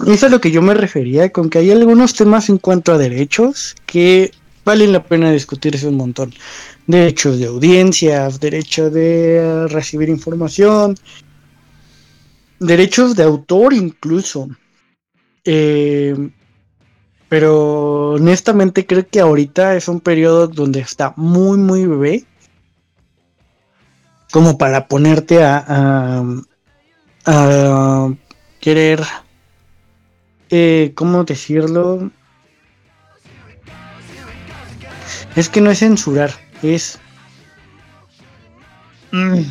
Eso 0.00 0.12
es 0.12 0.24
a 0.24 0.28
lo 0.28 0.40
que 0.40 0.50
yo 0.50 0.62
me 0.62 0.74
refería, 0.74 1.30
con 1.30 1.50
que 1.50 1.58
hay 1.58 1.70
algunos 1.70 2.14
temas 2.14 2.48
en 2.48 2.58
cuanto 2.58 2.92
a 2.92 2.98
derechos 2.98 3.74
que 3.86 4.30
valen 4.66 4.92
la 4.92 5.02
pena 5.02 5.30
discutirse 5.30 5.86
un 5.86 5.96
montón. 5.96 6.34
Derechos 6.86 7.38
de 7.38 7.46
audiencias, 7.46 8.40
derecho 8.40 8.90
de 8.90 9.36
eh, 9.36 9.68
recibir 9.68 10.08
información, 10.08 10.96
derechos 12.58 13.14
de 13.14 13.22
autor 13.22 13.72
incluso. 13.72 14.48
Eh, 15.44 16.14
pero 17.28 18.10
honestamente 18.14 18.84
creo 18.86 19.06
que 19.08 19.20
ahorita 19.20 19.76
es 19.76 19.86
un 19.88 20.00
periodo 20.00 20.48
donde 20.48 20.80
está 20.80 21.14
muy, 21.16 21.58
muy 21.58 21.86
bebé. 21.86 22.24
Como 24.32 24.58
para 24.58 24.88
ponerte 24.88 25.42
a, 25.42 25.64
a, 25.68 26.24
a 27.26 28.14
querer, 28.60 29.00
eh, 30.50 30.92
¿cómo 30.96 31.22
decirlo? 31.22 32.10
Es 35.36 35.50
que 35.50 35.60
no 35.60 35.70
es 35.70 35.80
censurar, 35.80 36.30
es 36.62 36.98
mm, 39.12 39.42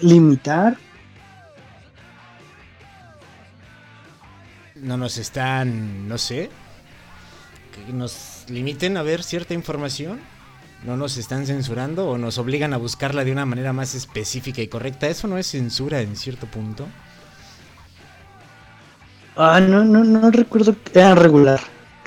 limitar. 0.00 0.76
No 4.74 4.98
nos 4.98 5.16
están, 5.16 6.08
no 6.08 6.18
sé, 6.18 6.50
que 7.74 7.92
nos 7.92 8.44
limiten 8.48 8.98
a 8.98 9.02
ver 9.02 9.22
cierta 9.22 9.54
información. 9.54 10.20
No 10.84 10.96
nos 10.96 11.16
están 11.16 11.46
censurando 11.46 12.08
o 12.08 12.18
nos 12.18 12.38
obligan 12.38 12.72
a 12.74 12.78
buscarla 12.78 13.24
de 13.24 13.32
una 13.32 13.46
manera 13.46 13.72
más 13.72 13.94
específica 13.94 14.60
y 14.62 14.68
correcta. 14.68 15.08
Eso 15.08 15.26
no 15.26 15.38
es 15.38 15.46
censura 15.46 16.00
en 16.00 16.16
cierto 16.16 16.46
punto. 16.46 16.86
Ah, 19.36 19.60
no, 19.60 19.84
no, 19.84 20.04
no 20.04 20.30
recuerdo. 20.30 20.76
Era 20.94 21.14
regular, 21.14 21.60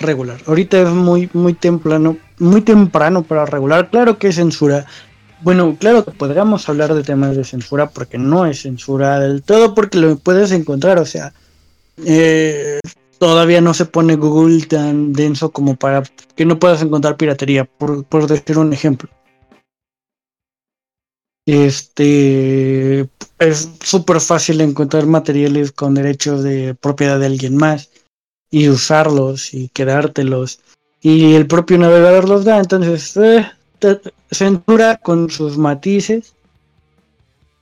regular. 0.04 0.40
Ahorita 0.46 0.82
es 0.82 0.90
muy, 0.90 1.30
muy 1.34 1.54
temprano, 1.54 2.18
muy 2.40 2.62
temprano 2.62 3.24
para 3.24 3.46
regular. 3.46 3.90
Claro 3.90 4.18
que 4.20 4.28
es 4.28 4.36
censura. 4.36 4.86
Bueno, 5.42 5.76
claro 5.80 6.06
que 6.06 6.12
podríamos 6.12 6.70
hablar 6.70 6.94
de 6.94 7.04
temas 7.04 7.36
de 7.36 7.44
censura 7.44 7.90
porque 7.90 8.18
no 8.18 8.46
es 8.46 8.62
censura 8.62 9.20
del 9.20 9.42
todo 9.42 9.74
porque 9.74 9.98
lo 9.98 10.18
puedes 10.18 10.52
encontrar. 10.52 11.00
O 11.00 11.06
sea, 11.06 11.34
eh, 12.06 12.80
todavía 13.18 13.62
no 13.62 13.74
se 13.74 13.86
pone 13.86 14.16
Google 14.16 14.66
tan 14.68 15.14
denso 15.14 15.52
como 15.52 15.76
para 15.76 16.04
que 16.36 16.46
no 16.46 16.60
puedas 16.60 16.82
encontrar 16.82 17.18
piratería, 17.18 17.66
por, 17.66 18.06
por 18.06 18.28
decir 18.28 18.58
un 18.58 18.74
ejemplo. 18.74 19.10
Este 21.46 23.10
es 23.40 23.70
súper 23.84 24.22
fácil 24.22 24.62
encontrar 24.62 25.06
materiales 25.06 25.74
con 25.74 25.94
derechos 25.94 26.42
de 26.42 26.74
propiedad 26.76 27.20
de 27.20 27.26
alguien 27.26 27.58
más 27.58 27.90
y 28.54 28.70
usarlos 28.70 29.52
y 29.56 29.70
quedártelos. 29.70 30.60
Y 31.02 31.34
el 31.34 31.48
propio 31.48 31.80
navegador 31.80 32.30
los 32.30 32.46
da, 32.46 32.60
entonces 32.60 33.18
eh, 33.18 33.50
censura 34.30 34.98
con 34.98 35.32
sus 35.32 35.58
matices. 35.58 36.36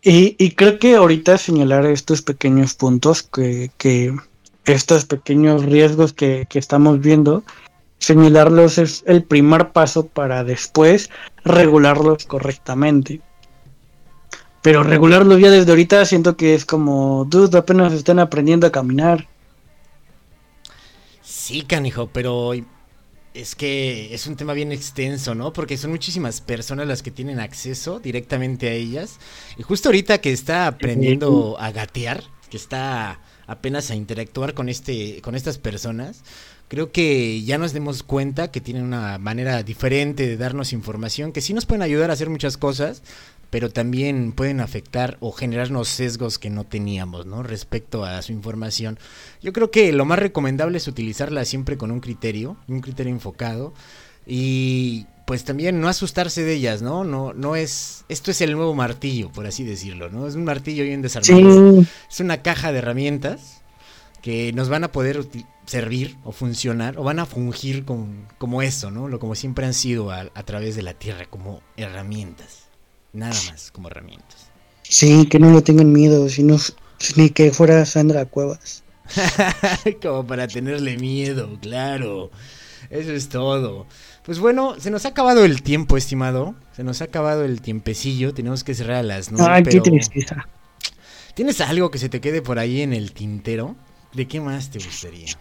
Y, 0.03 0.51
creo 0.55 0.79
que 0.79 0.95
ahorita 0.95 1.37
señalar 1.37 1.85
estos 1.85 2.21
pequeños 2.21 2.73
puntos 2.73 3.23
que, 3.23 3.71
estos 4.65 5.05
pequeños 5.05 5.63
riesgos 5.63 6.11
que, 6.11 6.45
que 6.49 6.59
estamos 6.59 6.99
viendo, 6.99 7.43
señalarlos 7.99 8.77
es 8.77 9.03
el 9.05 9.23
primer 9.23 9.71
paso 9.71 10.07
para 10.07 10.43
después 10.43 11.09
regularlos 11.45 12.25
correctamente. 12.25 13.21
Pero 14.61 14.83
regularlos 14.83 15.39
ya 15.39 15.51
desde 15.51 15.71
ahorita 15.71 16.03
siento 16.05 16.35
que 16.35 16.53
es 16.53 16.65
como, 16.65 17.25
dude, 17.29 17.57
apenas 17.57 17.93
están 17.93 18.19
aprendiendo 18.19 18.67
a 18.67 18.71
caminar. 18.71 19.30
Sí, 21.51 21.63
canijo, 21.63 22.07
pero 22.13 22.53
es 23.33 23.55
que 23.55 24.13
es 24.13 24.25
un 24.25 24.37
tema 24.37 24.53
bien 24.53 24.71
extenso, 24.71 25.35
¿no? 25.35 25.51
Porque 25.51 25.77
son 25.77 25.91
muchísimas 25.91 26.39
personas 26.39 26.87
las 26.87 27.03
que 27.03 27.11
tienen 27.11 27.41
acceso 27.41 27.99
directamente 27.99 28.69
a 28.69 28.71
ellas. 28.71 29.19
Y 29.57 29.63
justo 29.63 29.89
ahorita 29.89 30.21
que 30.21 30.31
está 30.31 30.65
aprendiendo 30.65 31.57
a 31.59 31.71
gatear, 31.71 32.23
que 32.49 32.55
está 32.55 33.19
apenas 33.47 33.91
a 33.91 33.95
interactuar 33.95 34.53
con 34.53 34.69
este, 34.69 35.21
con 35.21 35.35
estas 35.35 35.57
personas, 35.57 36.23
creo 36.69 36.93
que 36.93 37.43
ya 37.43 37.57
nos 37.57 37.73
demos 37.73 38.01
cuenta 38.01 38.49
que 38.49 38.61
tienen 38.61 38.83
una 38.83 39.17
manera 39.17 39.61
diferente 39.61 40.25
de 40.27 40.37
darnos 40.37 40.71
información, 40.71 41.33
que 41.33 41.41
sí 41.41 41.53
nos 41.53 41.65
pueden 41.65 41.81
ayudar 41.81 42.11
a 42.11 42.13
hacer 42.13 42.29
muchas 42.29 42.55
cosas, 42.55 43.03
pero 43.51 43.69
también 43.69 44.31
pueden 44.31 44.59
afectar 44.61 45.17
o 45.19 45.31
generarnos 45.31 45.87
sesgos 45.89 46.39
que 46.39 46.49
no 46.49 46.63
teníamos, 46.63 47.27
¿no? 47.27 47.43
Respecto 47.43 48.03
a 48.05 48.19
su 48.23 48.31
información. 48.31 48.97
Yo 49.43 49.53
creo 49.53 49.69
que 49.69 49.91
lo 49.91 50.05
más 50.05 50.17
recomendable 50.17 50.77
es 50.79 50.87
utilizarla 50.87 51.45
siempre 51.45 51.77
con 51.77 51.91
un 51.91 51.99
criterio, 51.99 52.57
un 52.67 52.79
criterio 52.81 53.11
enfocado 53.13 53.73
y 54.25 55.05
pues 55.27 55.43
también 55.43 55.79
no 55.79 55.87
asustarse 55.87 56.43
de 56.43 56.53
ellas, 56.53 56.81
¿no? 56.81 57.03
No 57.03 57.33
no 57.33 57.55
es 57.55 58.05
esto 58.09 58.31
es 58.31 58.41
el 58.41 58.53
nuevo 58.53 58.73
martillo, 58.73 59.31
por 59.31 59.45
así 59.45 59.63
decirlo, 59.63 60.09
¿no? 60.09 60.27
Es 60.27 60.35
un 60.35 60.43
martillo 60.45 60.83
bien 60.83 61.01
desarmado. 61.01 61.37
Sí, 61.83 61.87
Es 62.09 62.19
una 62.19 62.41
caja 62.41 62.71
de 62.71 62.79
herramientas 62.79 63.61
que 64.21 64.53
nos 64.53 64.69
van 64.69 64.83
a 64.83 64.91
poder 64.91 65.25
servir 65.65 66.17
o 66.23 66.31
funcionar 66.31 66.97
o 66.97 67.03
van 67.03 67.19
a 67.19 67.25
fungir 67.25 67.85
con- 67.85 68.27
como 68.37 68.61
eso, 68.61 68.91
¿no? 68.91 69.07
Lo 69.07 69.19
como 69.19 69.35
siempre 69.35 69.65
han 69.65 69.73
sido 69.73 70.11
a, 70.11 70.21
a 70.33 70.43
través 70.43 70.75
de 70.75 70.83
la 70.83 70.93
tierra, 70.93 71.25
como 71.25 71.61
herramientas. 71.77 72.70
Nada 73.13 73.33
más 73.49 73.71
como 73.71 73.89
herramientas. 73.89 74.49
sí, 74.83 75.27
que 75.27 75.39
no 75.39 75.51
le 75.51 75.61
tengan 75.61 75.91
miedo, 75.91 76.29
sino, 76.29 76.57
ni 77.15 77.29
que 77.29 77.51
fuera 77.51 77.85
Sandra 77.85 78.25
Cuevas. 78.25 78.83
como 80.01 80.25
para 80.25 80.47
tenerle 80.47 80.97
miedo, 80.97 81.57
claro. 81.61 82.31
Eso 82.89 83.11
es 83.11 83.29
todo. 83.29 83.85
Pues 84.23 84.39
bueno, 84.39 84.75
se 84.79 84.91
nos 84.91 85.05
ha 85.05 85.09
acabado 85.09 85.45
el 85.45 85.61
tiempo, 85.61 85.97
estimado. 85.97 86.55
Se 86.75 86.83
nos 86.83 87.01
ha 87.01 87.05
acabado 87.05 87.43
el 87.43 87.61
tiempecillo. 87.61 88.33
Tenemos 88.33 88.63
que 88.63 88.75
cerrar 88.75 88.97
a 88.97 89.03
las 89.03 89.31
nueve. 89.31 89.47
Ay, 89.49 89.63
qué 89.63 89.71
pero 89.71 89.83
tristeza. 89.83 90.47
¿Tienes 91.33 91.61
algo 91.61 91.89
que 91.89 91.99
se 91.99 92.09
te 92.09 92.21
quede 92.21 92.41
por 92.41 92.59
ahí 92.59 92.81
en 92.81 92.93
el 92.93 93.13
tintero? 93.13 93.75
¿De 94.13 94.27
qué 94.27 94.41
más 94.41 94.69
te 94.69 94.79
gustaría? 94.79 95.37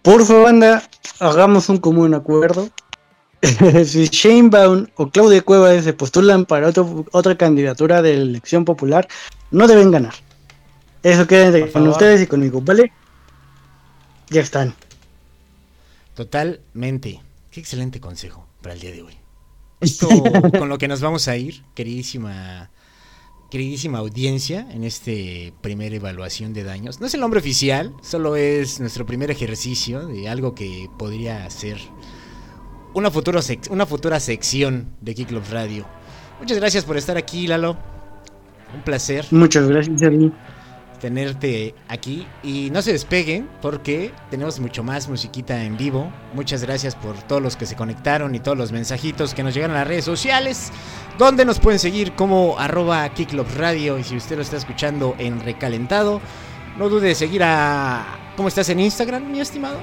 Por 0.00 0.24
favor, 0.24 0.44
banda, 0.44 0.82
hagamos 1.20 1.68
un 1.68 1.78
común 1.78 2.14
acuerdo. 2.14 2.70
si 3.84 4.06
Shane 4.06 4.48
Baum 4.48 4.86
o 4.96 5.10
Claudia 5.10 5.42
Cuevas 5.42 5.84
se 5.84 5.92
postulan 5.92 6.46
para 6.46 6.68
otro- 6.68 7.04
otra 7.12 7.36
candidatura 7.36 8.00
de 8.02 8.14
elección 8.14 8.64
popular, 8.64 9.08
no 9.50 9.66
deben 9.66 9.90
ganar. 9.90 10.14
Eso 11.02 11.26
queden 11.26 11.52
Por 11.52 11.60
con 11.62 11.70
favor. 11.72 11.88
ustedes 11.90 12.22
y 12.22 12.26
conmigo, 12.28 12.60
¿vale? 12.60 12.92
Ya 14.30 14.40
están. 14.42 14.74
Totalmente. 16.14 17.20
Qué 17.50 17.60
excelente 17.60 18.00
consejo 18.00 18.46
para 18.62 18.74
el 18.74 18.80
día 18.80 18.92
de 18.92 19.02
hoy. 19.02 19.14
Esto 19.80 20.08
con 20.58 20.68
lo 20.68 20.78
que 20.78 20.86
nos 20.88 21.00
vamos 21.00 21.26
a 21.26 21.36
ir, 21.36 21.64
queridísima, 21.74 22.70
queridísima 23.50 23.98
audiencia, 23.98 24.68
en 24.70 24.84
este 24.84 25.52
primer 25.60 25.92
evaluación 25.92 26.52
de 26.52 26.62
daños. 26.62 27.00
No 27.00 27.06
es 27.06 27.14
el 27.14 27.20
nombre 27.20 27.40
oficial, 27.40 27.92
solo 28.02 28.36
es 28.36 28.78
nuestro 28.78 29.04
primer 29.04 29.30
ejercicio 29.32 30.06
de 30.06 30.28
algo 30.28 30.54
que 30.54 30.88
podría 30.98 31.50
ser 31.50 31.78
una 32.94 33.10
futura, 33.10 33.40
una 33.70 33.86
futura 33.86 34.20
sección 34.20 34.88
de 35.00 35.14
Kick 35.14 35.28
Club 35.28 35.44
Radio. 35.50 35.86
Muchas 36.40 36.58
gracias 36.58 36.84
por 36.84 36.96
estar 36.96 37.16
aquí, 37.16 37.46
Lalo. 37.46 37.76
Un 38.74 38.82
placer 38.82 39.26
Muchas 39.30 39.68
gracias, 39.68 40.00
Sergi. 40.00 40.32
tenerte 41.00 41.74
aquí 41.88 42.26
y 42.42 42.70
no 42.70 42.80
se 42.80 42.92
despeguen 42.92 43.48
porque 43.60 44.12
tenemos 44.30 44.60
mucho 44.60 44.82
más 44.82 45.08
musiquita 45.08 45.62
en 45.62 45.76
vivo. 45.76 46.10
Muchas 46.32 46.62
gracias 46.62 46.94
por 46.94 47.16
todos 47.24 47.42
los 47.42 47.56
que 47.56 47.66
se 47.66 47.76
conectaron 47.76 48.34
y 48.34 48.40
todos 48.40 48.56
los 48.56 48.72
mensajitos 48.72 49.34
que 49.34 49.42
nos 49.42 49.52
llegan 49.52 49.72
a 49.72 49.74
las 49.74 49.88
redes 49.88 50.04
sociales, 50.04 50.72
donde 51.18 51.44
nos 51.44 51.60
pueden 51.60 51.78
seguir 51.78 52.12
como 52.12 52.58
arroba 52.58 53.08
Kicklop 53.10 53.48
Radio 53.56 53.98
y 53.98 54.04
si 54.04 54.16
usted 54.16 54.36
lo 54.36 54.42
está 54.42 54.56
escuchando 54.56 55.14
en 55.18 55.40
recalentado, 55.40 56.20
no 56.78 56.88
dude 56.88 57.08
de 57.08 57.14
seguir 57.14 57.42
a... 57.44 58.18
¿Cómo 58.36 58.48
estás 58.48 58.70
en 58.70 58.80
Instagram, 58.80 59.30
mi 59.30 59.40
estimado? 59.40 59.78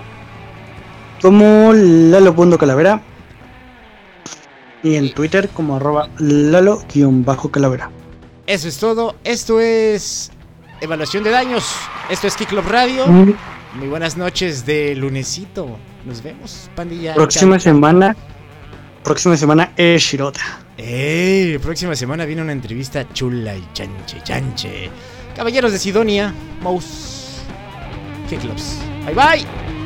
Como 1.22 1.72
Lalo.calavera. 1.74 3.02
Y 4.82 4.96
en 4.96 5.14
Twitter 5.14 5.50
como 5.50 5.76
arroba 5.76 6.10
Lalo-calavera. 6.20 7.92
Eso 8.48 8.68
es 8.68 8.78
todo. 8.78 9.16
Esto 9.24 9.60
es 9.60 10.32
Evaluación 10.82 11.24
de 11.24 11.32
Daños. 11.32 11.66
Esto 12.10 12.28
es 12.28 12.36
Kicklop 12.36 12.66
Radio. 12.68 13.06
Muy- 13.08 13.36
Muy 13.76 13.88
buenas 13.88 14.18
noches 14.18 14.66
de 14.66 14.96
lunesito. 14.96 15.78
Nos 16.06 16.24
vemos, 16.24 16.72
pandilla. 16.76 17.14
Próxima 17.14 17.60
semana. 17.60 18.16
Próxima 19.04 19.38
semana 19.38 19.74
es 19.78 20.02
Shirota. 20.02 20.42
¡Ey! 20.78 21.58
Próxima 21.60 21.96
semana 21.96 22.26
viene 22.26 22.42
una 22.42 22.52
entrevista 22.54 23.08
chula 23.14 23.56
y 23.56 23.64
chanche, 23.74 24.18
chanche. 24.24 24.90
Caballeros 25.36 25.72
de 25.72 25.78
Sidonia, 25.78 26.34
Mouse, 26.64 27.42
Kicklobs. 28.30 28.80
Bye 29.06 29.14
bye. 29.14 29.79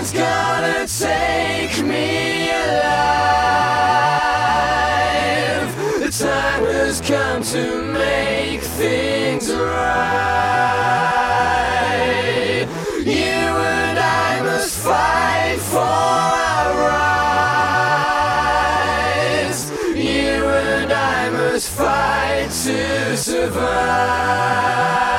No 0.00 0.04
one's 0.06 0.12
gonna 0.14 0.86
take 0.86 1.84
me 1.84 2.48
alive. 2.48 3.20
The 6.00 6.10
time 6.10 6.64
has 6.64 7.02
come 7.02 7.42
to 7.42 7.82
make 7.92 8.62
things 8.62 9.52
right. 9.52 9.90
You 13.04 13.12
and 13.12 13.98
I 13.98 14.40
must 14.42 14.74
fight 14.78 15.60
for 15.60 15.80
our 15.80 16.74
rights. 19.44 19.70
You 19.94 20.48
and 20.48 20.90
I 20.90 21.28
must 21.28 21.68
fight 21.68 22.48
to 22.64 23.16
survive. 23.18 25.09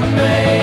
made. 0.00 0.53